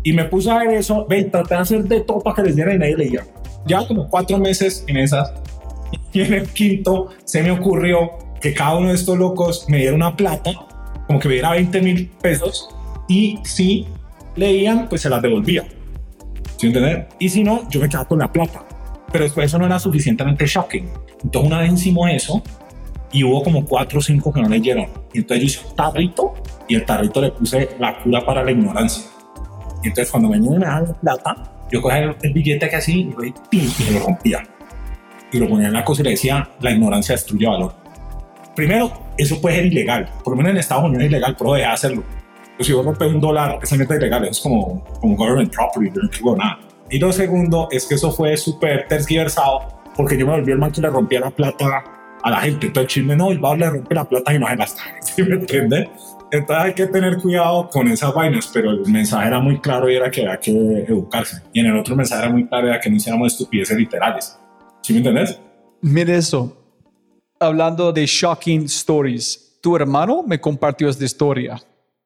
[0.03, 2.57] Y me puse a ver eso, ve, traté de hacer de todo para que les
[2.57, 3.27] diera y nadie leía.
[3.67, 5.33] Ya como cuatro meses en esas,
[6.13, 9.95] y en el quinto se me ocurrió que cada uno de estos locos me diera
[9.95, 10.53] una plata,
[11.07, 12.69] como que me diera 20 mil pesos,
[13.09, 13.87] y si
[14.37, 15.65] leían, pues se las devolvía.
[16.57, 17.07] ¿Sí entienden?
[17.19, 18.65] Y si no, yo me quedaba con la plata.
[19.13, 20.89] Pero después eso no era suficientemente shocking.
[21.23, 22.43] Entonces una vez hicimos eso,
[23.13, 24.89] y hubo como cuatro o cinco que no leyeron.
[25.13, 26.35] Y entonces yo hice un tarrito,
[26.69, 29.05] y el tarrito le puse la cura para la ignorancia.
[29.83, 32.77] Y entonces cuando venían y me daban la plata, yo cogía el, el billete que
[32.77, 33.71] así y, ¡pim!
[33.79, 34.43] y lo rompía.
[35.33, 37.75] Y lo ponía en la cosa y le decía, la ignorancia destruye valor.
[38.57, 40.09] Primero, eso puede ser ilegal.
[40.25, 42.05] Por lo menos en Estados Unidos es ilegal, pero deja de hacerlo.
[42.61, 46.09] Si vos rompes un dólar, esa meta ilegal, es como, como government property, yo no
[46.09, 46.59] digo nada.
[46.91, 50.73] Y lo segundo es que eso fue súper tergiversado porque yo me volví el man
[50.73, 51.85] que le rompía la plata
[52.23, 52.67] a la gente.
[52.67, 54.83] Entonces, chisme no, el bar le rompe la plata y no se la está.
[55.03, 55.89] ¿Sí me entiendes?
[56.31, 59.95] Entonces hay que tener cuidado con esas vainas, pero el mensaje era muy claro y
[59.95, 61.43] era que había que educarse.
[61.53, 64.37] Y en el otro mensaje era muy claro era que no hiciéramos estupideces literales.
[64.83, 65.39] ¿Sí me entendés?
[65.81, 66.57] Mire eso.
[67.39, 71.61] Hablando de shocking stories, tu hermano me compartió esta historia.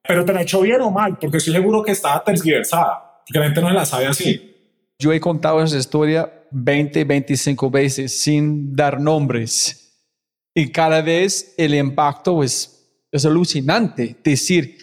[0.08, 3.38] Pero te la he hecho bien o mal, porque estoy seguro que estaba tergiversada, porque
[3.38, 4.56] la gente no la sabe así.
[4.98, 10.00] Yo he contado esa historia 20, 25 veces sin dar nombres.
[10.54, 14.16] Y cada vez el impacto es, es alucinante.
[14.24, 14.78] Decir,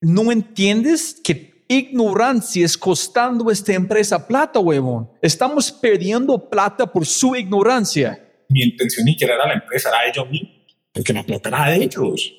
[0.00, 5.08] no entiendes que ignorancia es costando a esta empresa plata, huevón.
[5.22, 8.20] Estamos perdiendo plata por su ignorancia.
[8.48, 11.84] Mi intención ni siquiera era la empresa, era ellos mismos, porque la plata era de
[11.84, 12.32] ellos.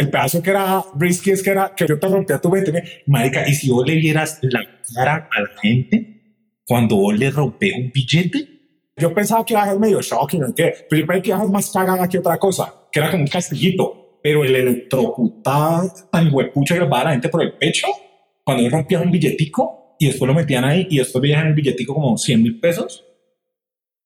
[0.00, 2.82] El pedazo que era risky es que era que yo te rompía tu 20 mil.
[3.06, 4.60] Marica, y si vos le vieras la
[4.94, 8.48] cara a la gente cuando vos le rompes un billete,
[8.96, 10.54] yo pensaba que iba a ser medio shocking, ¿no?
[10.56, 13.24] Pero yo pensé que iba a ser más cagada que otra cosa, que era como
[13.24, 17.86] un castillito, pero el electrocutado tan huepucha que le a la gente por el pecho,
[18.42, 21.92] cuando él rompía un billetico y después lo metían ahí y después veían el billetico
[21.92, 23.04] como 100 mil pesos,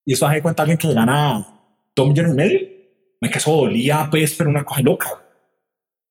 [0.04, 1.46] y eso hace cuenta alguien que gana
[1.94, 2.60] 2 millones y medio,
[3.20, 5.23] me que eso dolía, pues, pero una cosa loca.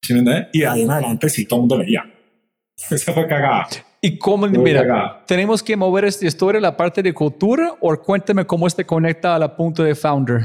[0.03, 0.47] ¿Sí me entiendes?
[0.53, 2.03] Y de ahí en adelante sí todo el mundo leía.
[2.91, 3.67] Esa fue cagada.
[4.01, 5.23] Y cómo, Muy mira, cagada.
[5.25, 9.35] tenemos que mover esta historia a la parte de cultura o cuéntame cómo este conecta
[9.35, 10.41] a la punto de founder.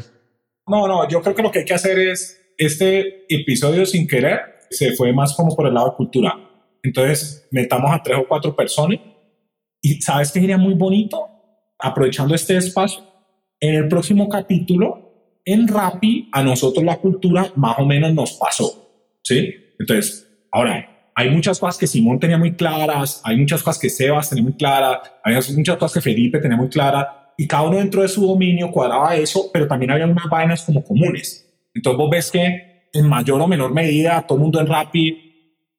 [0.68, 4.40] No, no, yo creo que lo que hay que hacer es, este episodio sin querer
[4.70, 6.34] se fue más como por el lado de cultura.
[6.82, 8.98] Entonces, metamos a tres o cuatro personas
[9.80, 11.26] y ¿sabes qué sería muy bonito?
[11.78, 13.02] Aprovechando este espacio,
[13.60, 18.87] en el próximo capítulo, en Rappi, a nosotros la cultura más o menos nos pasó,
[19.28, 19.54] ¿sí?
[19.78, 24.30] Entonces, ahora, hay muchas cosas que Simón tenía muy claras, hay muchas cosas que Sebas
[24.30, 28.02] tenía muy claras, hay muchas cosas que Felipe tenía muy claras, y cada uno dentro
[28.02, 31.46] de su dominio cuadraba eso, pero también había unas vainas como comunes.
[31.74, 35.24] Entonces vos ves que en mayor o menor medida todo el mundo en Rappi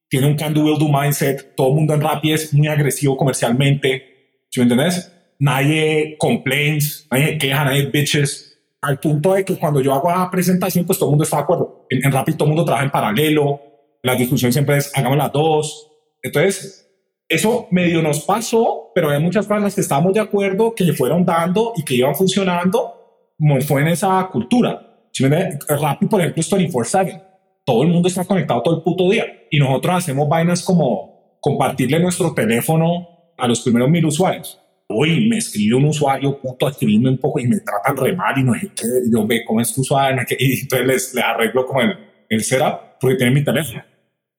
[0.07, 3.17] tiene un can do will do mindset, todo el mundo en Rappi es muy agresivo
[3.17, 5.11] comercialmente, ¿sí me entiendes?
[5.39, 10.85] Nadie complains, nadie queja, nadie bitches, al punto de que cuando yo hago la presentación,
[10.85, 11.78] pues todo el mundo está de acuerdo.
[11.89, 13.61] En, en Rappi todo el mundo trabaja en paralelo,
[14.01, 15.91] la discusión siempre es hagamos las dos.
[16.21, 16.89] Entonces,
[17.27, 21.73] eso medio nos pasó, pero hay muchas cosas que estábamos de acuerdo, que fueron dando
[21.75, 25.07] y que iban funcionando, como fue en esa cultura.
[25.11, 27.23] Si me Rappi, por ejemplo, es 24-7.
[27.65, 29.25] Todo el mundo está conectado todo el puto día.
[29.51, 34.58] Y nosotros hacemos vainas como compartirle nuestro teléfono a los primeros mil usuarios.
[34.91, 38.43] Uy, me escribe un usuario, puto, escribirme un poco y me tratan re mal y
[38.43, 38.87] no sé qué.
[39.11, 40.23] yo ve cómo es tu usuario.
[40.37, 41.95] Y entonces les, les arreglo como el,
[42.27, 43.83] el setup porque tiene mi teléfono.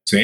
[0.05, 0.19] ¿Sí?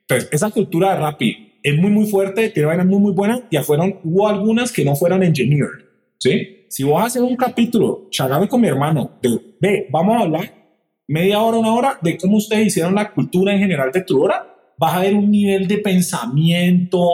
[0.00, 3.42] Entonces, esa cultura de Rappi es muy, muy fuerte, tiene vainas muy, muy buenas.
[3.50, 5.84] Ya fueron, hubo algunas que no fueron engineered.
[6.18, 6.66] ¿Sí?
[6.68, 10.58] Si vos haces un capítulo, chagame con mi hermano, de, ve, vamos a hablar
[11.06, 14.94] media hora, una hora de cómo ustedes hicieron la cultura en general de Trudora, vas
[14.94, 17.08] a ver un nivel de pensamiento,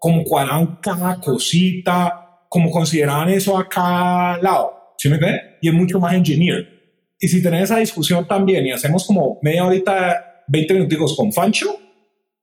[0.00, 4.94] como cuadraban cada cosita, como consideraban eso a cada lado.
[4.96, 5.42] ¿Sí me entiendes?
[5.60, 6.66] Y es mucho más engineer.
[7.20, 11.78] Y si tenés esa discusión también y hacemos como media horita, 20 minutos con Fancho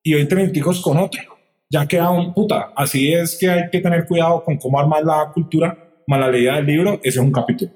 [0.03, 1.21] y 20 minutos con otro,
[1.67, 2.73] ya queda un puta.
[2.75, 6.65] Así es que hay que tener cuidado con cómo armar la cultura, más la del
[6.65, 7.71] libro, ese es un capítulo.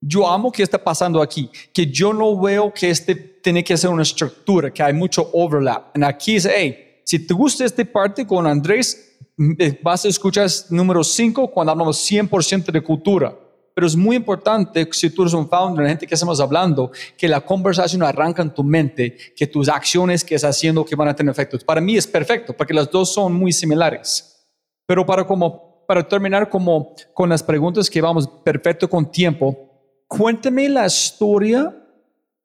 [0.00, 3.90] Yo amo que está pasando aquí, que yo no veo que este tiene que ser
[3.90, 5.96] una estructura, que hay mucho overlap.
[5.96, 9.05] En aquí es, hey, si te gusta esta parte con Andrés,
[9.82, 13.36] vas a escuchar número 5 cuando hablamos 100% de cultura.
[13.74, 17.28] Pero es muy importante, si tú eres un founder, la gente que estamos hablando, que
[17.28, 21.14] la conversación arranca en tu mente, que tus acciones que estás haciendo que van a
[21.14, 21.62] tener efectos.
[21.62, 24.48] Para mí es perfecto, porque las dos son muy similares.
[24.86, 29.54] Pero para, como, para terminar como con las preguntas que vamos perfecto con tiempo,
[30.08, 31.76] cuéntame la historia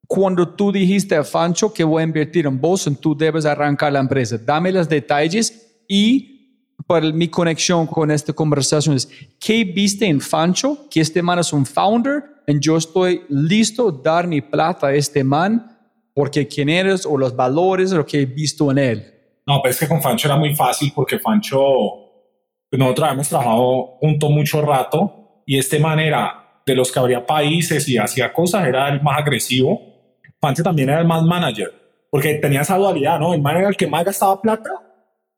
[0.05, 3.93] cuando tú dijiste a Fancho que voy a invertir en vos, y tú debes arrancar
[3.93, 4.37] la empresa.
[4.37, 6.40] Dame los detalles y
[6.87, 10.87] para mi conexión con esta conversación es, ¿qué viste en Fancho?
[10.89, 14.93] Que este man es un founder y yo estoy listo a dar mi plata a
[14.93, 15.77] este man
[16.13, 19.13] porque quién eres o los valores o lo que he visto en él.
[19.45, 21.59] No, pues es que con Fancho era muy fácil porque Fancho,
[22.71, 27.87] nosotros habíamos trabajado junto mucho rato y este man era de los que abría países
[27.89, 29.81] y hacía cosas, era el más agresivo.
[30.39, 31.71] Fancho también era el más manager
[32.09, 33.33] porque tenía esa dualidad, ¿no?
[33.33, 34.69] El man era el que más gastaba plata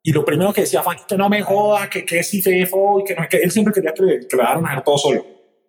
[0.05, 3.03] y lo primero que decía Fanny, que no me joda, que, que es IFEFO, y
[3.05, 5.25] que, no, que él siempre quería que le, que le hacer todo solo.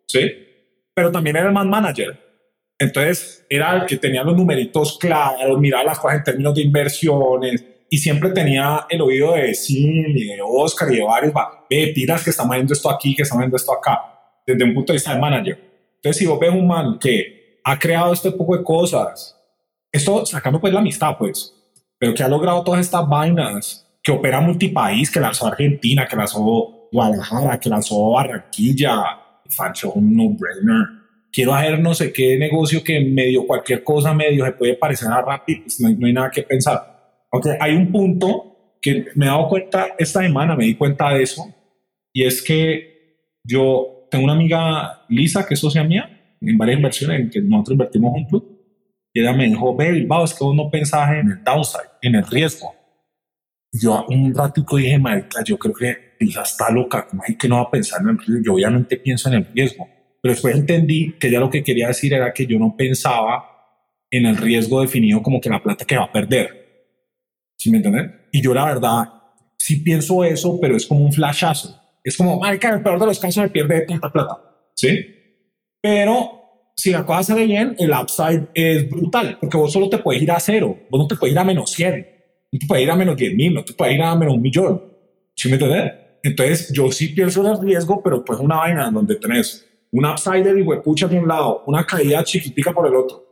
[0.09, 0.21] ¿Sí?
[0.93, 2.19] Pero también era el man manager.
[2.77, 7.65] Entonces era el que tenía los numeritos claros, miraba las cosas en términos de inversiones
[7.89, 11.93] y siempre tenía el oído de Sim y de Oscar y de varios, va, ve,
[11.95, 14.01] tiras que estamos viendo esto aquí, que estamos viendo esto acá,
[14.45, 15.59] desde un punto de vista de manager.
[15.95, 19.41] Entonces, si vos ves un man que ha creado este poco de cosas,
[19.93, 21.55] esto sacando pues la amistad, pues,
[21.97, 26.89] pero que ha logrado todas estas vainas que opera multipaís, que lanzó Argentina, que lanzó
[26.93, 29.03] Guadalajara, que lanzó Barranquilla,
[29.49, 30.87] Fancho, un no-brainer.
[31.33, 35.23] Quiero hacer no sé qué negocio que medio cualquier cosa medio se puede parecer a
[35.23, 37.25] Rappi, pues no, hay, nada que pensar.
[37.33, 41.23] Aunque hay un punto que me he dado cuenta esta semana, me di cuenta de
[41.23, 41.43] eso,
[42.13, 47.21] y es que yo tengo una amiga Lisa, que es socia mía, en varias inversiones
[47.21, 48.43] en que nosotros invertimos juntos,
[49.15, 52.17] y ella me dijo, ve, vamos, es que vos no pensás en el downside, en
[52.17, 52.84] el riesgo
[53.81, 57.57] yo un ratico dije, marica, yo creo que Lisa está loca, como hay que no
[57.57, 58.43] va a pensar en el riesgo?
[58.45, 59.89] Yo obviamente pienso en el riesgo,
[60.23, 63.45] pero después entendí que ya lo que quería decir era que yo no pensaba
[64.11, 66.87] en el riesgo definido como que la plata que va a perder.
[67.57, 68.29] ¿Sí me entienden?
[68.31, 69.05] Y yo la verdad
[69.59, 71.81] sí pienso eso, pero es como un flashazo.
[72.05, 74.39] Es como, marica, en el peor de los casos me pierde tanta plata.
[74.77, 75.01] ¿Sí?
[75.81, 80.23] Pero si la cosa sale bien, el upside es brutal, porque vos solo te puedes
[80.23, 82.14] ir a cero, vos no te puedes ir a menos 100
[82.55, 84.41] no te puede ir a menos 10 mil, no te puede ir a menos un
[84.41, 84.81] millón.
[85.35, 85.93] ¿Sí me entiendes?
[86.23, 90.45] Entonces, yo sí pienso en el riesgo, pero pues una vaina donde tenés un upside
[90.45, 93.25] de huepucha de un lado, una caída chiquitica por el otro.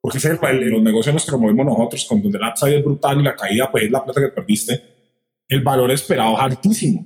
[0.00, 2.78] Porque ese es el, los negocios en los que movemos nosotros, con donde el upside
[2.78, 4.82] es brutal y la caída pues es la plata que perdiste,
[5.46, 7.04] el valor esperado es altísimo.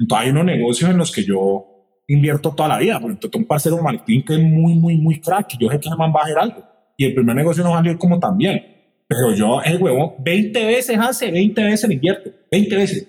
[0.00, 2.98] Entonces, hay unos negocios en los que yo invierto toda la vida.
[2.98, 5.56] Por ejemplo, tengo un parcero Martín que es muy, muy, muy crack.
[5.56, 6.64] Yo sé que se va a algo.
[6.96, 8.71] Y el primer negocio no salir como también
[9.14, 13.08] Pero yo, el huevo, 20 veces hace, 20 veces le invierto, 20 veces.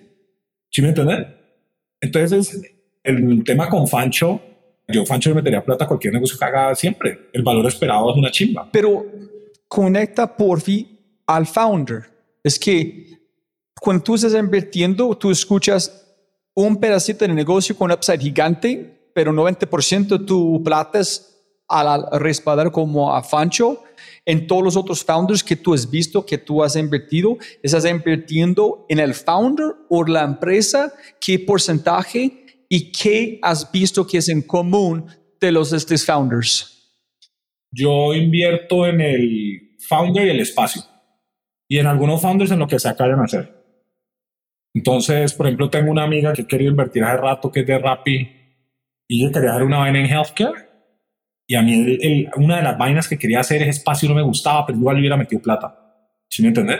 [0.69, 1.27] ¿Sí me entiendes?
[2.01, 2.61] Entonces,
[3.03, 4.41] el tema con Fancho,
[4.87, 7.29] yo Fancho le metería plata a cualquier negocio que haga siempre.
[7.31, 8.69] El valor esperado es una chimba.
[8.71, 9.05] Pero
[9.67, 12.03] conecta porfi al founder.
[12.43, 13.07] Es que
[13.79, 16.03] cuando tú estás invirtiendo, tú escuchas
[16.53, 21.29] un pedacito del negocio con upside gigante, pero 90% de tu plata es
[21.67, 23.83] al respaldar como a Fancho.
[24.25, 28.85] En todos los otros founders que tú has visto, que tú has invertido, estás invirtiendo
[28.87, 34.41] en el founder o la empresa, qué porcentaje y qué has visto que es en
[34.41, 35.05] común
[35.41, 36.73] de los estos founders.
[37.71, 40.83] Yo invierto en el founder y el espacio.
[41.67, 43.63] Y en algunos founders en lo que se acaban de hacer.
[44.73, 48.29] Entonces, por ejemplo, tengo una amiga que quería invertir hace rato que es de Rappi
[49.07, 50.62] y ella quería hacer una vaina en healthcare.
[51.45, 54.65] Y a mí una de las vainas que quería hacer es espacio no me gustaba,
[54.65, 55.77] pero igual le hubiera metido plata.
[56.29, 56.79] ¿Sí me entiendes?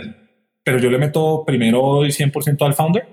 [0.63, 3.05] Pero yo le meto primero el 100% al founder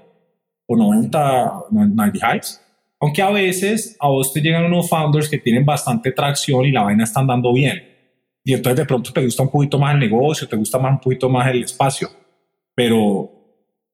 [0.67, 2.61] o 90, 90 highs.
[3.01, 6.83] Aunque a veces a vos te llegan unos founders que tienen bastante tracción y la
[6.83, 7.83] vaina está andando bien.
[8.45, 11.01] Y entonces de pronto te gusta un poquito más el negocio, te gusta más un
[11.01, 12.09] poquito más el espacio.
[12.75, 13.31] Pero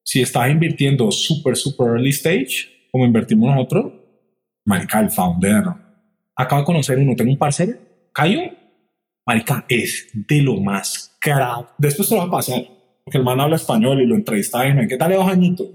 [0.05, 3.93] si estás invirtiendo super, super early stage, como invertimos nosotros,
[4.65, 5.86] marica, el founder.
[6.37, 7.73] Acabo de conocer uno, tengo un parcero,
[8.13, 8.41] Cayo,
[9.27, 11.71] marica, es de lo más caro.
[11.79, 12.63] Después te lo va a pasar,
[13.05, 15.69] porque el man habla español y lo entrevista y me ¿qué tal dos añitos?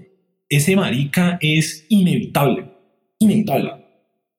[0.48, 2.70] Ese marica es inevitable,
[3.18, 3.72] inevitable.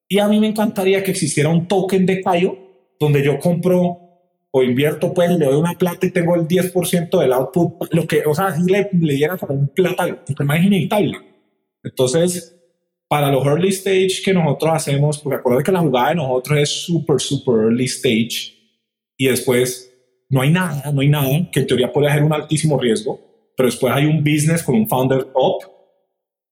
[0.08, 2.58] Y a mí me encantaría que existiera un token de Cayo
[3.00, 4.00] donde yo compro
[4.52, 8.24] o invierto, pues le doy una plata y tengo el 10% del output, lo que,
[8.24, 11.18] o sea, si le, le diera como un plata, porque más es inevitable.
[11.84, 12.63] Entonces,
[13.14, 16.70] para los early stage que nosotros hacemos, porque acuérdate que la jugada de nosotros es
[16.84, 18.56] super, super early stage
[19.16, 19.94] y después
[20.32, 23.20] no hay nada, no hay nada, que en teoría puede ser un altísimo riesgo,
[23.56, 25.62] pero después hay un business con un founder top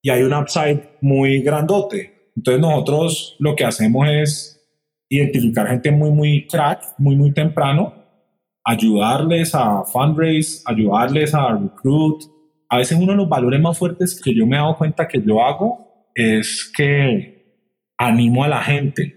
[0.02, 2.30] y hay un upside muy grandote.
[2.36, 4.64] Entonces nosotros lo que hacemos es
[5.08, 7.92] identificar gente muy, muy crack, muy, muy temprano,
[8.62, 12.22] ayudarles a fundraise, ayudarles a recruit.
[12.68, 15.20] A veces uno de los valores más fuertes que yo me he dado cuenta que
[15.20, 17.66] yo hago es que
[17.98, 19.16] animo a la gente.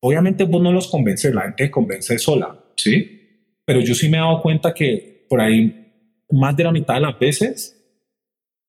[0.00, 3.56] Obviamente vos no los convences, la gente convence sola, ¿sí?
[3.64, 5.80] Pero yo sí me he dado cuenta que por ahí
[6.30, 7.80] más de la mitad de las veces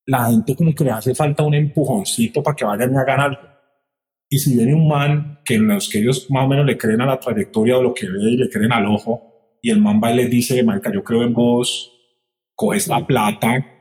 [0.05, 3.55] la gente como que le hace falta un empujoncito para que vayan a ganar
[4.29, 7.01] y si viene un man que en los que ellos más o menos le creen
[7.01, 10.01] a la trayectoria o lo que ve y le creen al ojo, y el man
[10.03, 11.91] va y le dice, marica, yo creo en vos,
[12.55, 13.74] coges la plata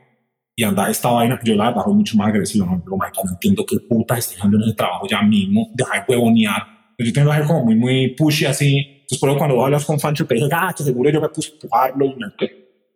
[0.55, 3.77] y anda esta vaina, yo la bajo mucho más agresivo, no, pero no entiendo qué
[3.79, 6.63] puta estoy haciendo en el trabajo ya mismo, deja de huevonear.
[6.97, 8.77] Yo tengo que como muy, muy pushy así.
[8.77, 11.51] Entonces, por cuando vos hablas con Fancho, te dije, ah, que seguro yo me puse
[11.51, 12.15] a empujarlo y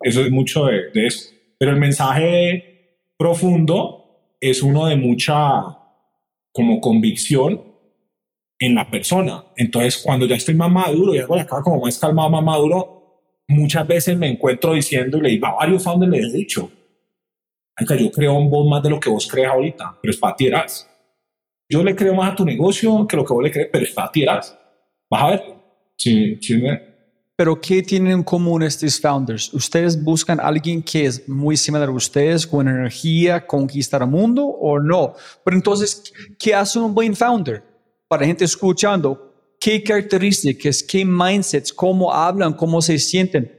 [0.01, 1.32] Eso es mucho de, de eso.
[1.57, 5.78] Pero el mensaje profundo es uno de mucha
[6.53, 7.62] como convicción
[8.57, 9.43] en la persona.
[9.57, 13.22] Entonces, cuando ya estoy más maduro y hago la cara como más calmado, más maduro,
[13.49, 16.72] muchas veces me encuentro diciendo y le digo a varios founders, les he dicho,
[17.88, 20.14] yo creo en vos más de lo que vos crees ahorita, pero
[20.66, 20.88] es.
[21.70, 24.58] Yo le creo más a tu negocio que lo que vos le crees, pero es.
[25.10, 25.44] Vas a ver.
[25.96, 26.90] Sí, sí, me,
[27.40, 29.54] pero ¿qué tienen en común estos founders?
[29.54, 34.46] ¿Ustedes buscan a alguien que es muy similar a ustedes, con energía, conquistar el mundo
[34.46, 35.14] o no?
[35.46, 37.64] Pero entonces, ¿qué hace un buen founder?
[38.10, 43.50] Para gente escuchando, ¿qué características, qué mindsets, cómo hablan, cómo se sienten?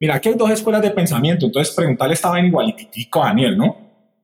[0.00, 3.76] Mira, aquí hay dos escuelas de pensamiento, entonces preguntarle estaba en igualitico a Daniel, ¿no?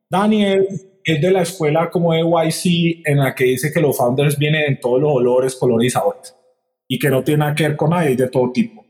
[0.08, 0.66] Daniel
[1.04, 4.62] es de la escuela como de YC en la que dice que los founders vienen
[4.66, 6.34] en todos los olores, colores y sabores
[6.88, 8.84] y que no tiene nada que ver con nadie de todo tipo.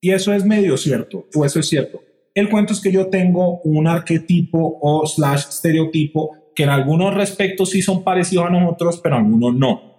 [0.00, 2.02] Y eso es medio cierto, o eso es cierto.
[2.34, 7.70] El cuento es que yo tengo un arquetipo o slash estereotipo que en algunos respectos
[7.70, 9.94] sí son parecidos a nosotros, pero algunos no.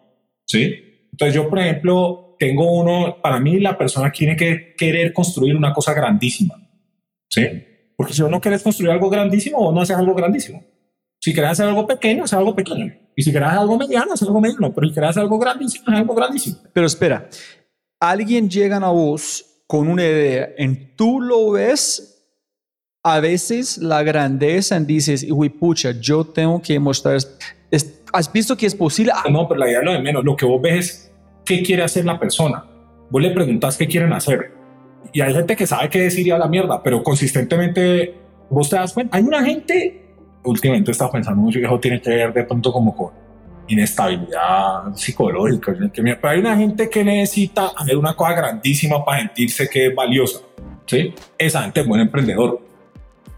[0.45, 1.07] ¿Sí?
[1.11, 5.73] Entonces yo, por ejemplo, tengo uno, para mí la persona tiene que querer construir una
[5.73, 6.55] cosa grandísima.
[7.29, 7.45] ¿Sí?
[7.95, 10.63] Porque si vos no querés construir algo grandísimo, vos no haces algo grandísimo.
[11.19, 12.93] Si querés hacer algo pequeño, haces algo pequeño.
[13.15, 14.73] Y si querés algo mediano, haces algo mediano.
[14.73, 16.57] Pero si querés hacer algo grandísimo, haces algo grandísimo.
[16.73, 17.29] Pero espera,
[17.99, 22.15] alguien llega a vos con una idea, en tú lo ves
[23.03, 27.17] a veces la grandeza y dices, uy, pucha, yo tengo que mostrar,
[28.13, 29.13] ¿has visto que es posible?
[29.31, 31.11] No, pero la idea es lo de menos, lo que vos ves es
[31.45, 32.65] qué quiere hacer la persona.
[33.09, 34.53] Vos le preguntas qué quieren hacer.
[35.13, 38.15] Y hay gente que sabe qué decir y a la mierda, pero consistentemente
[38.49, 39.15] vos te das cuenta.
[39.17, 42.95] Hay una gente, últimamente está pensando mucho que eso tiene que ver de pronto como
[42.95, 43.11] con
[43.67, 45.73] inestabilidad psicológica.
[45.93, 50.39] Pero hay una gente que necesita hacer una cosa grandísima para sentirse que es valiosa.
[50.85, 51.13] ¿sí?
[51.37, 52.61] Esa gente es buen emprendedor.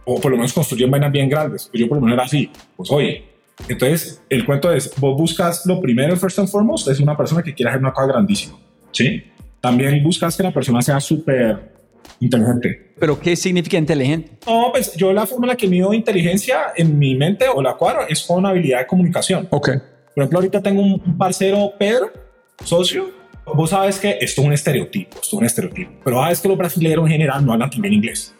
[0.05, 1.69] O por lo menos construyen vainas bien grandes.
[1.73, 2.49] Yo por lo menos era así.
[2.77, 3.26] Pues oye,
[3.67, 7.53] entonces el cuento es, vos buscas lo primero, first and foremost, es una persona que
[7.53, 8.57] quiere hacer una cosa grandísima,
[8.91, 9.23] ¿sí?
[9.59, 11.71] También buscas que la persona sea súper
[12.19, 12.93] inteligente.
[12.99, 14.31] ¿Pero qué significa inteligente?
[14.45, 17.75] No, pues yo la forma en la que mido inteligencia en mi mente o la
[17.75, 19.47] cuadro es con habilidad de comunicación.
[19.49, 19.69] Ok.
[20.15, 22.11] Por ejemplo, ahorita tengo un parcero, Pedro,
[22.63, 23.11] socio.
[23.45, 25.91] Vos sabes que esto es un estereotipo, esto es un estereotipo.
[26.03, 28.33] Pero sabes que los brasileños en general no hablan tan bien inglés.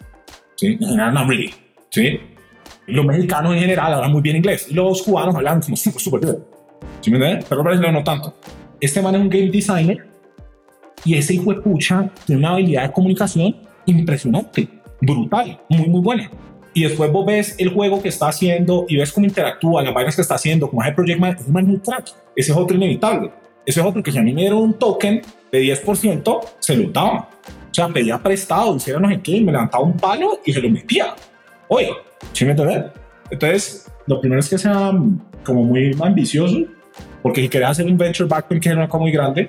[0.56, 0.78] ¿Sí?
[0.80, 1.54] En general no really.
[1.90, 2.20] ¿Sí?
[2.88, 4.68] Los mexicanos en general hablan muy bien inglés.
[4.70, 6.38] Y los cubanos hablan como súper, bien.
[7.02, 7.46] ¿Sí me entiendes?
[7.48, 8.36] Pero los no tanto.
[8.80, 10.08] Este man es un game designer
[11.04, 13.56] y ese hijo de pucha tiene una habilidad de comunicación
[13.86, 14.68] impresionante,
[15.02, 16.32] brutal, muy, muy buena.
[16.74, 20.16] Y después vos ves el juego que está haciendo y ves cómo interactúa, las vainas
[20.16, 22.10] que está haciendo, como el Project Man, es un crack.
[22.36, 23.32] Ese es otro inevitable.
[23.66, 26.92] Ese es otro que si a mí me dieron un token de 10%, se lo
[26.92, 27.30] daba.
[27.50, 30.62] O sea, pedía prestado, hiciera no sé qué, y me levantaba un palo y se
[30.62, 31.16] lo metía.
[31.68, 31.90] Oye,
[32.34, 32.56] ¿sí me?
[33.30, 34.94] Entonces, lo primero es que sea
[35.44, 36.66] como muy ambicioso,
[37.22, 39.48] porque si querés hacer un venture back, que es una cosa muy grande,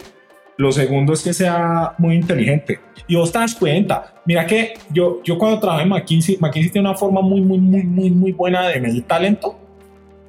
[0.57, 2.81] lo segundo es que sea muy inteligente.
[3.07, 4.15] Y vos te das cuenta.
[4.27, 7.85] Mira que yo, yo cuando trabajé en McKinsey, McKinsey tiene una forma muy, muy, muy,
[7.85, 9.57] muy, muy buena de medir talento.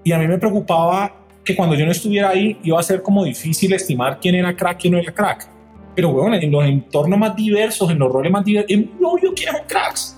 [0.04, 1.12] Y a mí me preocupaba
[1.44, 4.80] que cuando yo no estuviera ahí iba a ser como difícil estimar quién era crack,
[4.82, 5.50] quién no era crack.
[5.96, 9.34] Pero bueno, en los entornos más diversos, en los roles más diversos, es muy obvio
[9.34, 10.18] quiénes son cracks.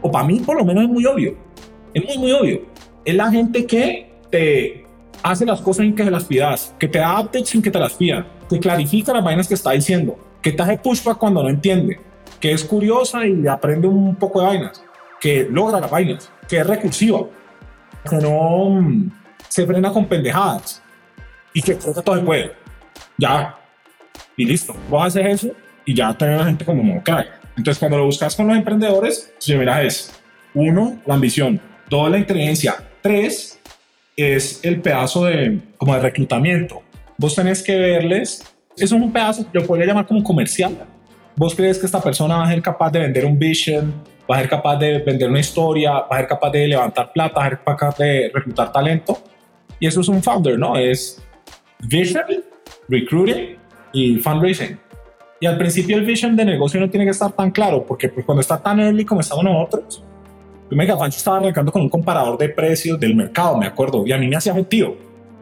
[0.00, 1.36] O para mí por lo menos es muy obvio.
[1.94, 2.62] Es muy, muy obvio.
[3.04, 4.84] Es la gente que te
[5.22, 7.78] hace las cosas sin que se las pidas, que te da updates sin que te
[7.78, 11.48] las pida, que clarifica las vainas que está diciendo, que te hace pushback cuando no
[11.48, 12.00] entiende,
[12.40, 14.82] que es curiosa y aprende un poco de vainas,
[15.20, 17.26] que logra las vainas, que es recursiva,
[18.08, 19.10] que no mm,
[19.48, 20.82] se frena con pendejadas
[21.52, 22.52] y que todo se puede.
[23.16, 23.58] Ya.
[24.36, 24.74] Y listo.
[24.88, 27.28] Vos haces eso y ya tenés a la gente como modo crack.
[27.56, 30.12] Entonces, cuando lo buscas con los emprendedores, si mira es
[30.54, 33.58] uno, la ambición, dos, la inteligencia, tres,
[34.16, 36.82] es el pedazo de como de reclutamiento.
[37.16, 38.44] Vos tenés que verles,
[38.76, 40.76] eso es un pedazo yo podría llamar como comercial.
[41.36, 43.94] Vos crees que esta persona va a ser capaz de vender un vision,
[44.28, 47.40] va a ser capaz de vender una historia, va a ser capaz de levantar plata,
[47.40, 49.18] va a ser capaz de reclutar talento.
[49.78, 50.76] Y eso es un founder, ¿no?
[50.76, 51.22] Es
[51.88, 52.24] vision,
[52.88, 53.56] recruiting
[53.92, 54.78] y fundraising.
[55.40, 58.26] Y al principio el vision de negocio no tiene que estar tan claro, porque pues,
[58.26, 60.02] cuando está tan early como estamos nosotros,
[60.70, 64.18] Mega Fancho estaba arrancando con un comparador de precios del mercado, me acuerdo, y a
[64.18, 64.96] mí me hacía sentido.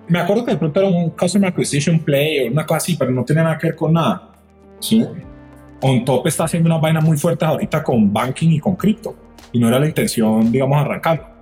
[0.09, 3.11] Me acuerdo que de pronto era un Customer Acquisition Play o una cosa así, pero
[3.11, 4.31] no tenía nada que ver con nada.
[4.79, 5.05] ¿sí?
[5.83, 9.15] On Top está haciendo una vaina muy fuerte ahorita con banking y con cripto,
[9.53, 11.35] y no era la intención, digamos, arrancar.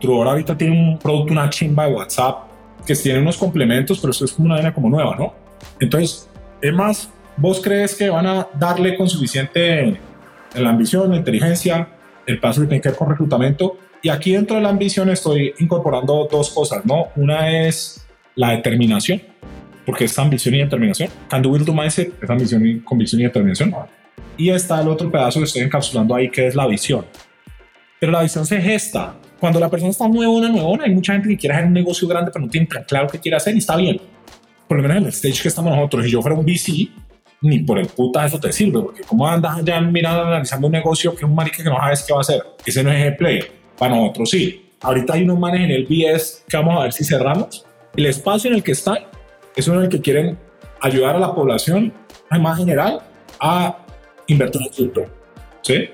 [0.00, 2.44] Truor ahorita tiene un producto, una chimba de WhatsApp,
[2.86, 5.32] que tiene unos complementos, pero eso es como una vaina como nueva, ¿no?
[5.80, 6.28] Entonces,
[6.60, 9.98] es más, ¿vos crees que van a darle con suficiente
[10.54, 11.88] la ambición, la inteligencia,
[12.26, 13.78] el paso que tiene que ver con reclutamiento?
[14.02, 17.08] Y aquí dentro de la ambición estoy incorporando dos cosas, ¿no?
[17.16, 18.04] Una es
[18.34, 19.22] la determinación,
[19.86, 21.08] porque es ambición y determinación.
[21.28, 23.74] Can do, will do mindset es ambición y convicción y determinación.
[24.36, 27.04] Y está el otro pedazo que estoy encapsulando ahí, que es la visión.
[28.00, 29.14] Pero la visión se gesta.
[29.38, 32.30] Cuando la persona está nuevona, nuevona, hay mucha gente que quiere hacer un negocio grande,
[32.32, 34.00] pero no tiene tan claro qué quiere hacer y está bien.
[34.66, 36.88] Por lo menos en el stage que estamos nosotros, si yo fuera un VC,
[37.42, 41.10] ni por el puta eso te sirve, porque como andas ya mirando, analizando un negocio
[41.10, 42.42] que es un marica que no sabes qué va a hacer.
[42.64, 43.42] Ese no es el play.
[43.76, 44.70] Para nosotros sí.
[44.80, 47.64] Ahorita hay unos manes en el BS que vamos a ver si cerramos.
[47.96, 48.98] El espacio en el que están
[49.54, 50.38] es uno en el que quieren
[50.80, 51.92] ayudar a la población,
[52.30, 53.00] más general,
[53.38, 53.76] a
[54.26, 55.04] invertir en cripto.
[55.62, 55.88] ¿Sí?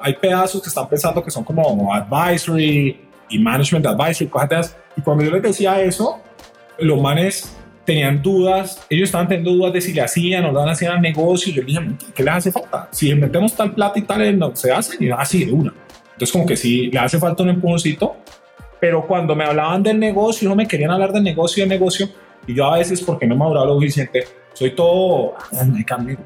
[0.00, 4.76] Hay pedazos que están pensando que son como advisory y management advisory, cosas de esas.
[4.96, 6.20] Y cuando yo les decía eso,
[6.78, 10.72] los manes tenían dudas, ellos estaban teniendo dudas de si le hacían o no le
[10.72, 11.52] hacían al negocio.
[11.52, 12.88] Yo les dije, ¿qué les hace falta?
[12.90, 15.72] Si metemos tal plata y tal, no se hace, y así de una.
[16.12, 18.16] Entonces, como que sí, le hace falta un empujoncito.
[18.80, 22.08] Pero cuando me hablaban del negocio, no me querían hablar del negocio y del negocio.
[22.46, 25.34] Y yo a veces, porque no he madurado lo suficiente, soy todo,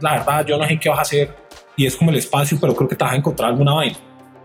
[0.00, 1.34] la verdad, yo no sé qué vas a hacer.
[1.76, 3.96] Y es como el espacio, pero creo que te vas a encontrar alguna vaina.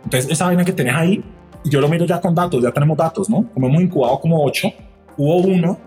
[0.04, 1.24] Entonces, esa vaina que tenés ahí,
[1.64, 3.46] yo lo miro ya con datos, ya tenemos datos, ¿no?
[3.54, 4.74] Como hemos incubado como ocho,
[5.16, 5.80] hubo uno,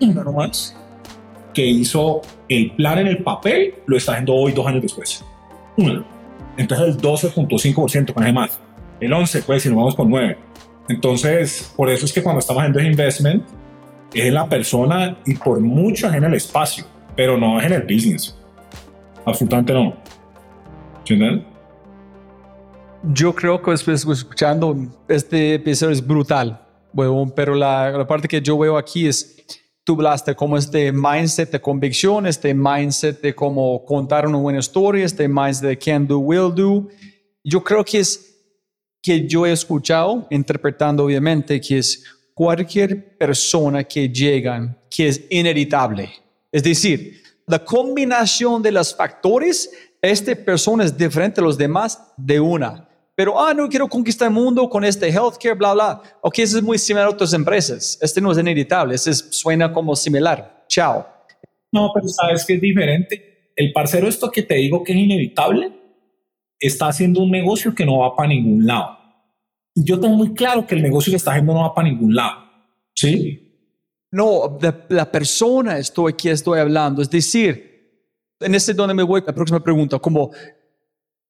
[0.00, 0.76] uno nomás,
[1.54, 5.24] que hizo el plan en el papel, lo está haciendo hoy, dos años después.
[5.76, 6.04] Uno.
[6.56, 8.60] Entonces, el 12.5% con ese más.
[9.00, 10.36] El 11, pues, si nos vamos con 9.
[10.88, 13.44] Entonces, por eso es que cuando estamos haciendo ese investment,
[14.12, 16.84] es en la persona y por mucho es en el espacio,
[17.16, 18.36] pero no es en el business.
[19.24, 19.94] Absolutamente no.
[20.98, 21.44] ¿Entienden?
[23.12, 24.76] Yo creo que después escuchando
[25.08, 26.60] este episodio es brutal,
[26.92, 29.36] huevón, pero la, la parte que yo veo aquí es,
[29.84, 35.04] tú hablaste como este mindset de convicción, este mindset de cómo contar una buena historia,
[35.04, 36.88] este mindset de can do, will do,
[37.42, 38.26] yo creo que es
[39.02, 42.04] que yo he escuchado, interpretando obviamente, que es
[42.34, 46.10] cualquier persona que llega que es inheritable.
[46.52, 49.70] Es decir, la combinación de los factores,
[50.02, 52.89] esta persona es diferente a los demás de una.
[53.20, 56.02] Pero, ah, no quiero conquistar el mundo con este healthcare, bla, bla.
[56.22, 57.98] Ok, eso es muy similar a otras empresas.
[58.00, 60.64] Este no es inevitable, este suena como similar.
[60.70, 61.06] Chao.
[61.70, 63.52] No, pero sabes que es diferente.
[63.54, 65.70] El parcero, esto que te digo que es inevitable,
[66.58, 68.96] está haciendo un negocio que no va para ningún lado.
[69.74, 72.38] Yo tengo muy claro que el negocio que está haciendo no va para ningún lado.
[72.94, 73.68] ¿Sí?
[74.12, 77.02] No, de la persona estoy que estoy hablando.
[77.02, 77.98] Es decir,
[78.40, 80.30] en este donde me voy, la próxima pregunta, como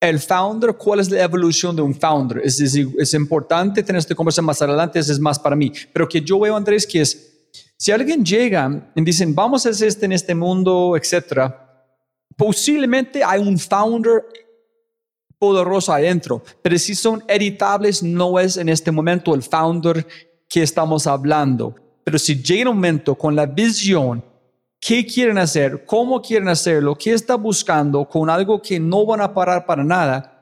[0.00, 2.40] el founder, ¿cuál es la evolución de un founder?
[2.42, 5.70] Es, decir, es importante tener esta conversación más adelante, es más para mí.
[5.92, 9.88] Pero que yo veo, Andrés, que es, si alguien llega y dicen, vamos a hacer
[9.88, 11.66] esto en este mundo, etcétera,
[12.34, 14.24] posiblemente hay un founder
[15.38, 20.06] poderoso adentro, pero si son editables, no es en este momento el founder
[20.48, 21.74] que estamos hablando.
[22.04, 24.24] Pero si llega un momento con la visión,
[24.80, 29.32] qué quieren hacer, cómo quieren hacerlo, qué está buscando, con algo que no van a
[29.32, 30.36] parar para nada,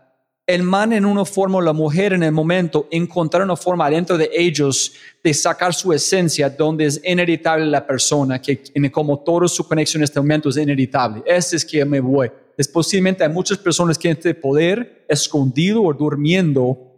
[0.47, 4.17] el man en una forma o la mujer en el momento encontrar una forma dentro
[4.17, 9.69] de ellos de sacar su esencia donde es inevitable la persona, que como toda su
[9.69, 11.23] conexión en este momento es inevitable.
[11.27, 12.31] Ese es que me voy.
[12.57, 16.89] Es posiblemente hay muchas personas que tienen este poder escondido o durmiendo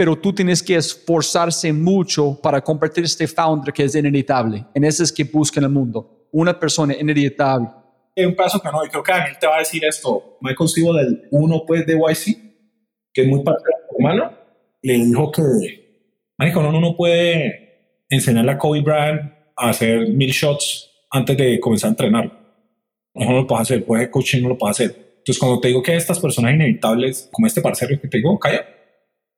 [0.00, 4.64] pero tú tienes que esforzarse mucho para convertir este founder que es inevitable.
[4.72, 6.19] En ese es que buscan el mundo.
[6.32, 7.68] Una persona inevitable.
[8.16, 10.38] Hay un caso que no, y creo que Daniel te va a decir esto.
[10.40, 12.36] Michael Sivo del uno pues de YC,
[13.12, 14.32] que es muy parte de hermano,
[14.82, 15.42] le dijo que,
[16.38, 21.88] Michael, uno no puede enseñarle a Kobe Bryant a hacer mil shots antes de comenzar
[21.88, 22.40] a entrenar.
[23.14, 25.10] No lo puede hacer, puede coaching, no lo puede hacer.
[25.18, 28.66] Entonces, cuando te digo que estas personas inevitables, como este parcero que te digo, calla,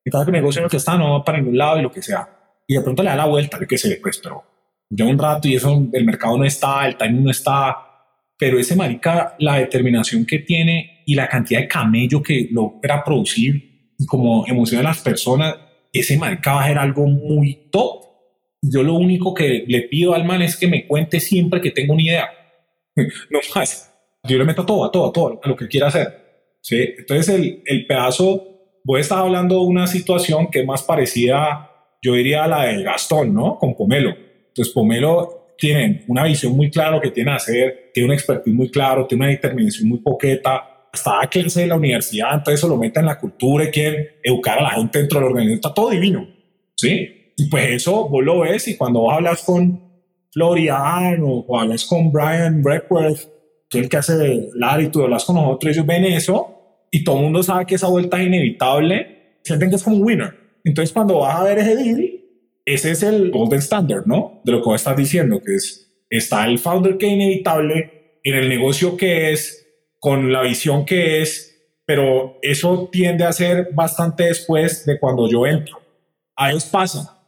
[0.04, 2.02] y cada negocio en el que está no va para ningún lado y lo que
[2.02, 2.28] sea.
[2.66, 4.44] Y de pronto le da la vuelta, yo qué sé, pues, pero
[4.94, 7.76] ya un rato y eso, el mercado no está, el timing no está,
[8.38, 13.94] pero ese marica, la determinación que tiene y la cantidad de camello que logra producir
[14.06, 15.56] como emociona a las personas,
[15.92, 18.04] ese marica va a ser algo muy top.
[18.60, 21.94] Yo lo único que le pido al man es que me cuente siempre que tengo
[21.94, 22.28] una idea.
[23.30, 23.88] no más.
[24.24, 26.08] Yo le meto todo, a todo, a todo, a lo que quiera hacer.
[26.60, 26.76] ¿sí?
[26.98, 31.70] Entonces el, el pedazo voy a estar hablando de una situación que es más parecida,
[32.02, 33.56] yo diría, a la del Gastón, ¿no?
[33.58, 34.31] Con Pomelo.
[34.52, 38.54] Entonces, Pomelo tiene una visión muy clara de que tiene que hacer, tiene un expertise
[38.54, 42.76] muy claro, tiene una determinación muy poqueta, hasta clase de la universidad, entonces eso lo
[42.76, 45.90] mete en la cultura y quiere educar a la gente dentro del organización, está todo
[45.90, 46.28] divino,
[46.76, 47.32] ¿sí?
[47.36, 49.80] Y pues eso vos lo ves y cuando vos hablas con
[50.32, 53.20] Florian o, hablas con Brian Breckworth,
[53.70, 57.16] que es el que hace Larry, tú hablas con nosotros, ellos ven eso y todo
[57.16, 60.34] el mundo sabe que esa vuelta es inevitable, sienten que es como un winner.
[60.62, 62.11] Entonces, cuando vas a ver ese deal,
[62.64, 64.40] ese es el golden standard, ¿no?
[64.44, 68.48] De lo que estás diciendo, que es, está el founder que es inevitable, en el
[68.48, 69.66] negocio que es,
[69.98, 71.48] con la visión que es,
[71.84, 75.80] pero eso tiende a ser bastante después de cuando yo entro.
[76.36, 77.22] A ellos pasa,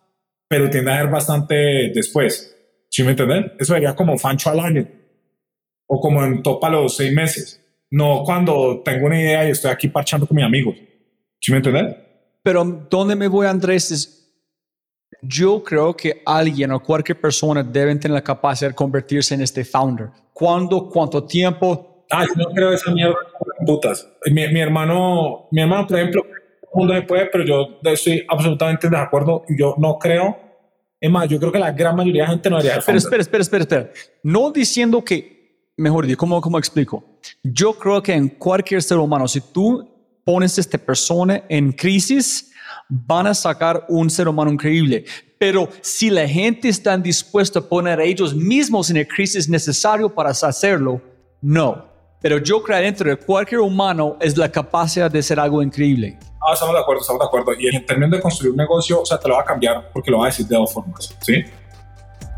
[0.49, 1.55] pero tiende a ser bastante
[1.95, 2.57] después.
[2.91, 3.53] ¿Sí me entienden?
[3.59, 4.89] Eso sería como Fancho al año
[5.87, 7.65] o como en Topa los seis meses
[7.95, 10.75] no cuando tengo una idea y estoy aquí parchando con mis amigos.
[11.41, 11.95] ¿Sí me entiendes?
[12.43, 14.24] Pero donde me voy, Andrés,
[15.23, 19.65] yo creo que alguien o cualquier persona debe tener la capacidad de convertirse en este
[19.65, 20.09] founder.
[20.33, 20.89] ¿Cuándo?
[20.89, 22.05] ¿Cuánto tiempo?
[22.11, 23.17] Ah, yo no creo esa mierda
[23.67, 24.09] putas.
[24.27, 26.25] Mi, mi, hermano, mi hermano, por ejemplo,
[26.75, 29.45] mundo se puede, pero yo estoy absolutamente de acuerdo.
[29.57, 30.37] Yo no creo.
[31.01, 32.81] Es más, yo creo que la gran mayoría de la gente no haría.
[32.85, 33.91] Pero espera, espera, espera, espera.
[34.23, 35.35] No diciendo que
[35.77, 37.05] mejor dicho, ¿cómo, ¿cómo explico?
[37.43, 39.91] Yo creo que en cualquier ser humano, si tú
[40.25, 42.53] pones a esta persona en crisis,
[42.89, 45.05] van a sacar un ser humano increíble.
[45.39, 50.09] Pero si la gente está dispuesta a poner a ellos mismos en el crisis necesario
[50.13, 51.01] para hacerlo,
[51.41, 51.93] no.
[52.21, 56.19] Pero yo creo que dentro de cualquier humano es la capacidad de ser algo increíble.
[56.41, 57.53] Ah, estamos de acuerdo, estamos de acuerdo.
[57.59, 60.11] Y en términos de construir un negocio, o sea, te lo va a cambiar porque
[60.11, 61.45] lo va a decir de dos formas, ¿sí?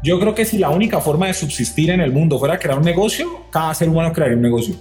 [0.03, 2.85] Yo creo que si la única forma de subsistir en el mundo fuera crear un
[2.85, 4.77] negocio, cada ser humano crearía un negocio.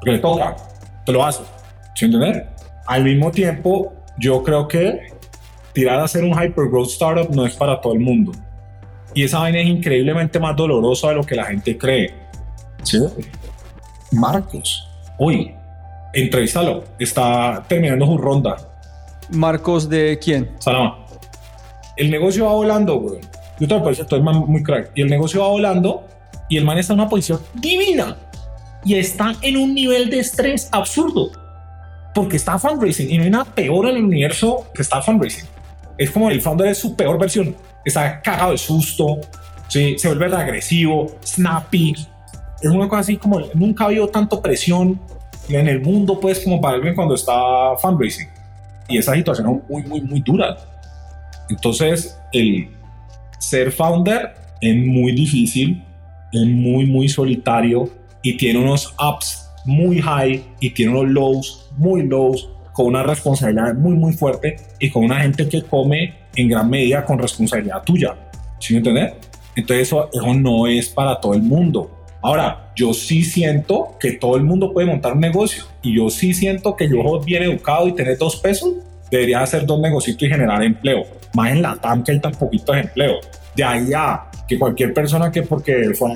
[0.00, 0.56] Porque le toca,
[1.04, 1.42] te lo hace.
[1.94, 2.48] ¿Sí entender?
[2.86, 5.12] Al mismo tiempo, yo creo que
[5.72, 8.32] tirar a hacer un hypergrowth startup no es para todo el mundo.
[9.14, 12.14] Y esa vaina es increíblemente más dolorosa de lo que la gente cree.
[12.82, 12.98] ¿Sí?
[14.12, 14.88] Marcos,
[15.18, 15.54] hoy,
[16.12, 16.84] entrevístalo.
[16.98, 18.56] Está terminando su ronda.
[19.30, 20.50] ¿Marcos de quién?
[20.58, 21.06] Salama.
[21.96, 23.20] El negocio va volando, güey
[23.58, 24.92] yo te parece todo el man muy crack.
[24.94, 26.06] Y el negocio va volando
[26.48, 28.16] y el man está en una posición divina
[28.84, 31.30] y está en un nivel de estrés absurdo.
[32.16, 35.44] Porque está fundraising y no hay nada peor en el universo que está fundraising.
[35.98, 37.54] Es como el founder es su peor versión.
[37.84, 39.18] Está cagado de susto,
[39.68, 39.96] ¿sí?
[39.98, 41.94] se vuelve agresivo, snappy.
[42.62, 44.98] Es una cosa así como nunca ha habido tanto presión
[45.50, 48.28] en el mundo, pues, como para alguien cuando está fundraising.
[48.88, 50.56] Y esa situación es muy, muy, muy dura.
[51.50, 52.70] Entonces, el
[53.38, 55.84] ser founder es muy difícil,
[56.32, 57.90] es muy, muy solitario
[58.22, 63.74] y tiene unos ups muy high y tiene unos lows muy lows con una responsabilidad
[63.74, 68.14] muy, muy fuerte y con una gente que come en gran medida con responsabilidad tuya.
[68.58, 69.14] ¿Sí me entiendes?
[69.56, 71.90] Entonces eso, eso no es para todo el mundo.
[72.22, 76.34] Ahora, yo sí siento que todo el mundo puede montar un negocio y yo sí
[76.34, 78.74] siento que yo bien educado y tener dos pesos
[79.10, 81.04] debería hacer dos negocios y generar empleo.
[81.34, 83.14] Más en la TAM que hay tan poquito de empleo.
[83.54, 86.10] De ahí a que cualquier persona que porque fue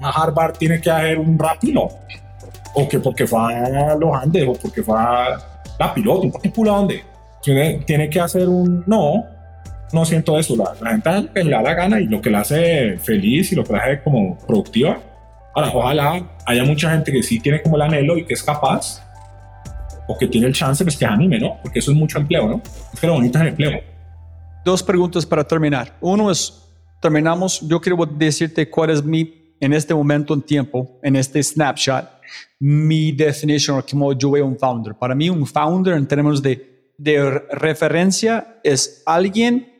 [0.00, 1.88] a Harvard tiene que hacer un rápido
[2.74, 5.38] o que porque fue a los Andes o porque fue a
[5.78, 7.02] la piloto, un particular donde
[7.42, 9.24] tiene, tiene que hacer un no,
[9.92, 10.56] no siento eso.
[10.56, 13.64] La, la gente le da la gana y lo que la hace feliz y lo
[13.64, 14.98] que la hace como productiva.
[15.54, 19.02] Ahora, ojalá haya mucha gente que sí tiene como el anhelo y que es capaz
[20.06, 21.58] o que tiene el chance, pues que anime, ¿no?
[21.62, 22.62] Porque eso es mucho empleo, ¿no?
[22.92, 23.80] Es que lo bonito es el empleo.
[24.64, 25.94] Dos preguntas para terminar.
[26.00, 26.66] Uno es,
[27.00, 32.17] terminamos, yo quiero decirte cuál es mi, en este momento en tiempo, en este snapshot,
[32.58, 34.94] mi definición o como yo veo un founder.
[34.94, 39.72] Para mí, un founder en términos de, de referencia es alguien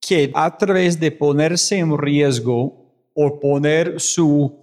[0.00, 2.80] que a través de ponerse en riesgo
[3.14, 4.58] o poner su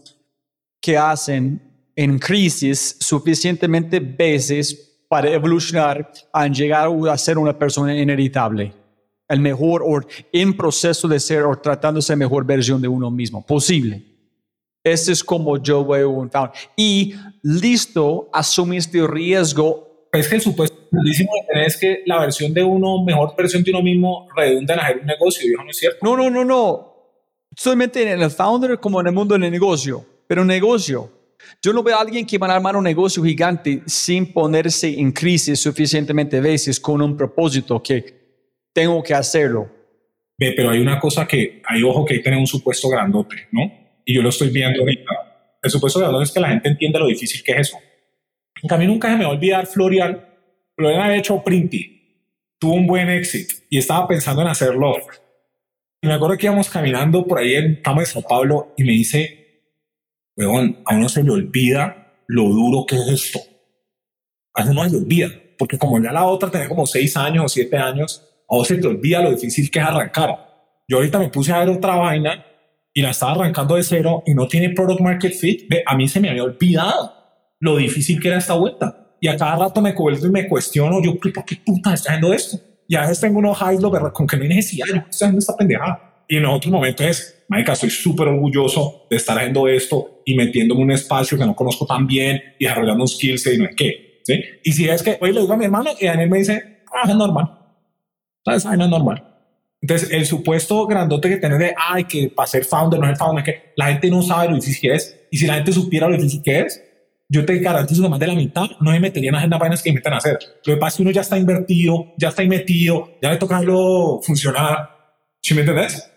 [0.82, 1.62] que hacen
[1.96, 8.74] en crisis suficientemente veces para evolucionar a llegar a ser una persona inevitable,
[9.28, 10.00] el mejor o
[10.32, 14.17] en proceso de ser o tratando de ser mejor versión de uno mismo, posible.
[14.92, 16.54] Ese es como yo veo un founder.
[16.76, 17.14] Y
[17.44, 20.08] listo, asumiste riesgo.
[20.14, 20.78] Es que el supuesto
[21.66, 25.06] es que la versión de uno, mejor versión de uno mismo, redunda en hacer un
[25.06, 26.00] negocio, eso no es cierto.
[26.02, 26.94] No, no, no, no.
[27.56, 31.12] Solamente en el founder como en el mundo del negocio, pero negocio.
[31.62, 35.12] Yo no veo a alguien que va a armar un negocio gigante sin ponerse en
[35.12, 38.18] crisis suficientemente veces con un propósito que
[38.74, 39.70] tengo que hacerlo.
[40.38, 43.87] Ve, pero hay una cosa que, hay ojo que que tener un supuesto grandote, ¿no?
[44.08, 45.12] Y yo lo estoy viendo ahorita.
[45.62, 47.78] El supuesto grandote es que la gente entienda lo difícil que es eso.
[48.64, 50.26] En cambio, nunca se me va a olvidar Florian.
[50.78, 52.24] Florian había hecho Printy.
[52.58, 54.96] Tuvo un buen éxito y estaba pensando en hacerlo.
[56.02, 58.94] Y me acuerdo que íbamos caminando por ahí en Tama de Sao Paulo y me
[58.94, 59.74] dice,
[60.38, 63.40] weón, a uno se le olvida lo duro que es esto.
[64.54, 67.50] A uno se le olvida, porque como ya la otra tenía como seis años o
[67.50, 70.48] siete años, a vos se te olvida lo difícil que es arrancar.
[70.88, 72.47] Yo ahorita me puse a ver otra vaina
[72.98, 75.72] y la estaba arrancando de cero y no tiene product market fit.
[75.86, 77.14] A mí se me había olvidado
[77.60, 79.14] lo difícil que era esta vuelta.
[79.22, 82.34] Y a cada rato me vuelvo y me cuestiono, yo, ¿por qué puta está haciendo
[82.34, 82.58] esto?
[82.88, 83.82] Y a veces tengo unos highs,
[84.14, 86.24] con que no hay necesidad, yo estoy haciendo esta pendejada.
[86.28, 90.82] Y en otros momentos es, Marica, estoy súper orgulloso de estar haciendo esto y metiéndome
[90.82, 93.66] en un espacio que no conozco tan bien y desarrollando un skill set y no
[93.66, 94.22] es qué.
[94.24, 94.44] ¿sí?
[94.64, 97.08] Y si es que, hoy le digo a mi hermano y Daniel me dice, ah,
[97.08, 97.60] es normal.
[98.44, 99.37] No es normal.
[99.82, 103.48] Entonces, el supuesto grandote que tener de, ay, que para ser founder no es founder,
[103.48, 105.28] es que la gente no sabe lo difícil que es.
[105.32, 106.84] Y si la gente supiera lo difícil que es,
[107.30, 109.84] yo te garantizo que más de la mitad no se meterían a hacer las vainas
[109.84, 110.40] que invitan a hacer.
[110.66, 113.58] Lo que pasa es que uno ya está invertido, ya está metido, ya le toca
[113.58, 114.90] algo funcionar.
[115.42, 116.10] ¿Sí me entendés?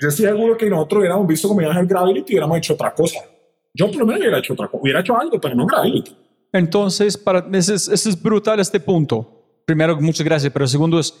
[0.00, 2.74] Yo estoy seguro que nosotros hubiéramos visto como iba a hacer Gravity y hubiéramos hecho
[2.74, 3.20] otra cosa.
[3.74, 6.16] Yo por lo menos hubiera hecho otra cosa, hubiera hecho algo, pero no Gravity.
[6.52, 9.60] Entonces, para, ese, es, es brutal este punto.
[9.66, 11.12] Primero, muchas gracias, pero segundo es,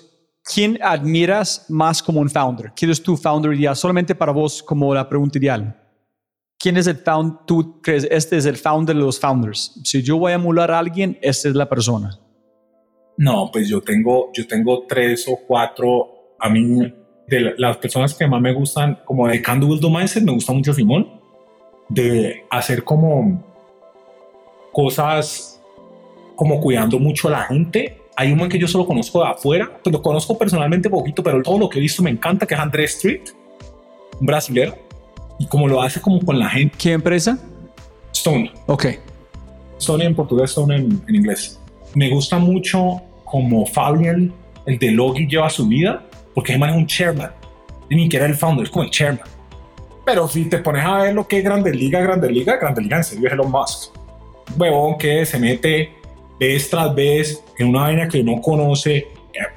[0.44, 2.72] ¿quién admiras más como un founder?
[2.76, 3.74] ¿Quién es tu founder ideal?
[3.74, 5.80] Solamente para vos como la pregunta ideal.
[6.58, 7.38] ¿Quién es el founder?
[7.46, 9.80] Tú crees, este es el founder de los founders.
[9.84, 12.18] Si yo voy a emular a alguien, esta es la persona.
[13.16, 16.36] No, pues yo tengo, yo tengo tres o cuatro.
[16.38, 16.92] A mí
[17.26, 21.20] de las personas que más me gustan, como de Candle Mindset, me gusta mucho Simón,
[21.88, 23.42] de hacer como
[24.72, 25.62] cosas
[26.36, 28.03] como cuidando mucho a la gente.
[28.16, 31.42] Hay un man que yo solo conozco de afuera, pues lo conozco personalmente poquito, pero
[31.42, 33.22] todo lo que he visto me encanta, que es Andrés Street,
[34.20, 34.74] un brasileño,
[35.38, 36.76] y como lo hace como con la gente.
[36.78, 37.38] ¿Qué empresa?
[38.12, 38.52] Stone.
[38.66, 38.86] Ok.
[39.78, 41.58] Stone en portugués, Stone en, en inglés.
[41.94, 44.32] Me gusta mucho como Fabian,
[44.66, 46.04] el de Logi, lleva su vida
[46.34, 47.30] porque además es un chairman,
[47.88, 49.26] y ni que era el founder, es como el chairman.
[50.04, 52.96] Pero si te pones a ver lo que es Grandes Liga, Grandes Liga, Grandes Liga
[52.98, 53.94] en serio es Elon Musk.
[54.58, 55.92] Huevón que se mete
[56.38, 59.06] vez tras vez en una vaina que no conoce,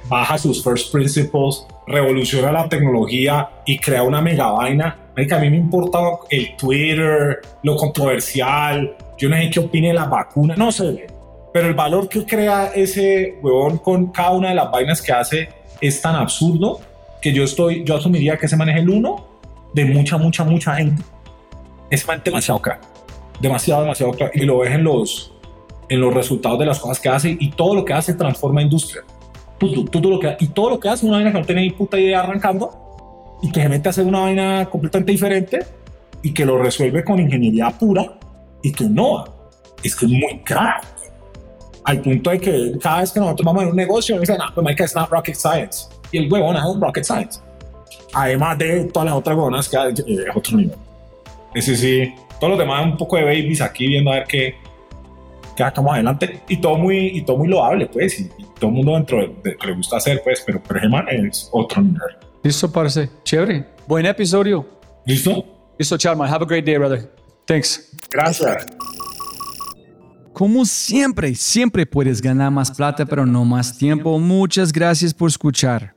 [0.08, 4.98] baja sus first principles, revoluciona la tecnología y crea una mega vaina.
[5.16, 5.98] A mí me importa
[6.30, 11.06] el Twitter, lo controversial, yo no sé qué opine la vacuna, no sé.
[11.52, 15.48] Pero el valor que crea ese huevón con cada una de las vainas que hace
[15.80, 16.80] es tan absurdo
[17.20, 19.26] que yo estoy, yo asumiría que se maneja el uno
[19.74, 21.02] de mucha, mucha, mucha gente.
[21.90, 22.80] Es demasiado caro.
[23.40, 24.30] Demasiado, demasiado caro.
[24.34, 25.32] Y lo ves en los,
[25.88, 29.02] en los resultados de las cosas que hace y todo lo que hace transforma industria.
[29.58, 31.70] Todo, todo lo que, y todo lo que hace una vaina que no tiene ni
[31.70, 32.88] puta idea arrancando
[33.42, 35.66] y que se mete a hacer una vaina completamente diferente
[36.22, 38.18] y que lo resuelve con ingeniería pura
[38.62, 39.24] y que no
[39.82, 40.80] Es que es muy caro.
[41.84, 44.80] Al punto de que cada vez que nosotros vamos a un negocio, dicen, ah, pues
[44.80, 45.86] es not rocket science.
[46.12, 47.40] Y el huevón es rocket science.
[48.12, 50.76] Además de todas las otras huevonas que hay, es otro nivel.
[51.54, 54.54] Ese sí, todos los demás un poco de babies aquí viendo a ver qué,
[55.58, 56.40] qué hacemos adelante.
[56.48, 58.20] Y todo muy, y todo muy loable, pues.
[58.20, 58.28] Y,
[58.58, 60.42] todo el mundo dentro de, que le gusta hacer, pues.
[60.46, 62.16] Pero, pero Germán es otro nivel.
[62.42, 63.10] Listo, parce.
[63.24, 63.66] Chévere.
[63.86, 64.66] Buen episodio.
[65.04, 65.44] ¿Listo?
[65.78, 66.32] Listo, Charman.
[66.32, 67.10] Have a great day, brother.
[67.46, 67.92] Thanks.
[68.10, 68.66] Gracias.
[70.32, 74.18] Como siempre, siempre puedes ganar más plata, pero no más tiempo.
[74.20, 75.96] Muchas gracias por escuchar.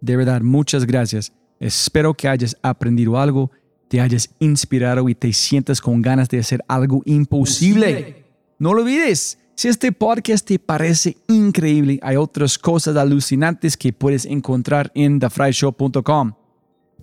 [0.00, 1.32] De verdad, muchas gracias.
[1.58, 3.50] Espero que hayas aprendido algo,
[3.88, 8.23] te hayas inspirado y te sientas con ganas de hacer algo imposible.
[8.58, 9.38] No lo olvides.
[9.54, 16.32] Si este podcast te parece increíble, hay otras cosas alucinantes que puedes encontrar en thefryshow.com.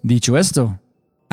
[0.04, 0.80] Dicho esto,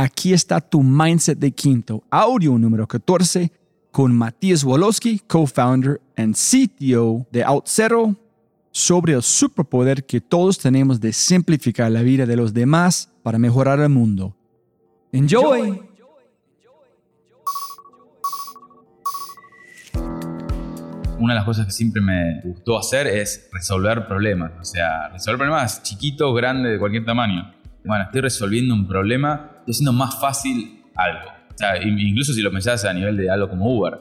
[0.00, 3.50] Aquí está tu mindset de quinto, audio número 14,
[3.90, 8.14] con Matías Wolowski, co-founder and CTO de OutZero,
[8.70, 13.80] sobre el superpoder que todos tenemos de simplificar la vida de los demás para mejorar
[13.80, 14.36] el mundo.
[15.10, 15.87] Enjoy.
[21.18, 24.52] Una de las cosas que siempre me gustó hacer es resolver problemas.
[24.60, 27.52] O sea, resolver problemas chiquitos, grandes, de cualquier tamaño.
[27.84, 31.28] Bueno, estoy resolviendo un problema haciendo más fácil algo.
[31.52, 33.98] O sea, incluso si lo pensás a nivel de algo como Uber.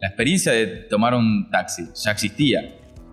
[0.00, 2.60] La experiencia de tomar un taxi ya existía.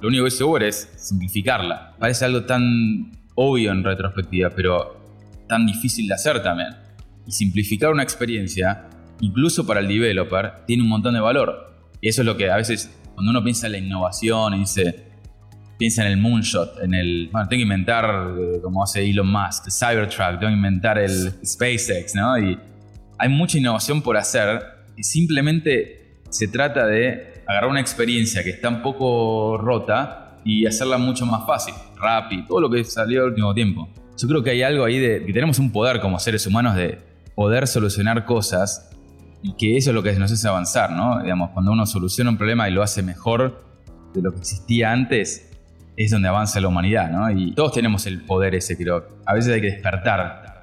[0.02, 1.96] Lo único que hace Uber es simplificarla.
[2.00, 5.04] Parece algo tan obvio en retrospectiva, pero
[5.48, 6.70] tan difícil de hacer también.
[7.28, 8.88] Y simplificar una experiencia,
[9.20, 11.76] incluso para el developer, tiene un montón de valor.
[12.02, 15.06] Y eso es lo que a veces, cuando uno piensa en la innovación y dice,
[15.78, 19.66] piensa en el moonshot, en el, bueno, tengo que inventar, eh, como hace Elon Musk,
[19.66, 22.38] el Cybertruck, tengo que inventar el SpaceX, ¿no?
[22.38, 22.58] Y
[23.18, 24.62] hay mucha innovación por hacer
[24.98, 30.98] y simplemente se trata de agarrar una experiencia que está un poco rota y hacerla
[30.98, 33.90] mucho más fácil, rápido, todo lo que salió al último tiempo.
[34.18, 37.00] Yo creo que hay algo ahí de que tenemos un poder como seres humanos de
[37.36, 38.95] poder solucionar cosas
[39.46, 41.22] y que eso es lo que nos hace avanzar, ¿no?
[41.22, 43.64] Digamos, cuando uno soluciona un problema y lo hace mejor
[44.12, 45.52] de lo que existía antes,
[45.96, 47.30] es donde avanza la humanidad, ¿no?
[47.30, 50.56] Y todos tenemos el poder ese, pero a veces hay que despertar.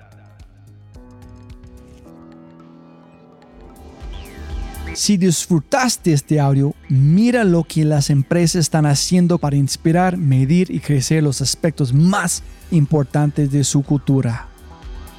[4.94, 10.80] Si disfrutaste este audio, mira lo que las empresas están haciendo para inspirar, medir y
[10.80, 14.48] crecer los aspectos más importantes de su cultura.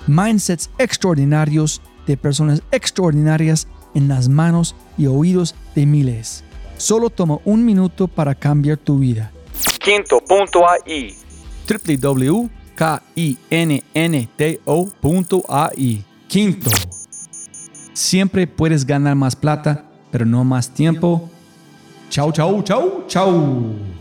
[0.05, 6.43] Mindsets extraordinarios de personas extraordinarias en las manos y oídos de miles.
[6.77, 9.31] Solo toma un minuto para cambiar tu vida
[9.83, 11.15] quinto.ai
[11.67, 12.49] www.kinnto.ai
[16.27, 16.71] Quinto.
[17.93, 21.29] Siempre puedes ganar más plata, pero no más tiempo.
[22.09, 23.92] Chau, chau, chau, chau.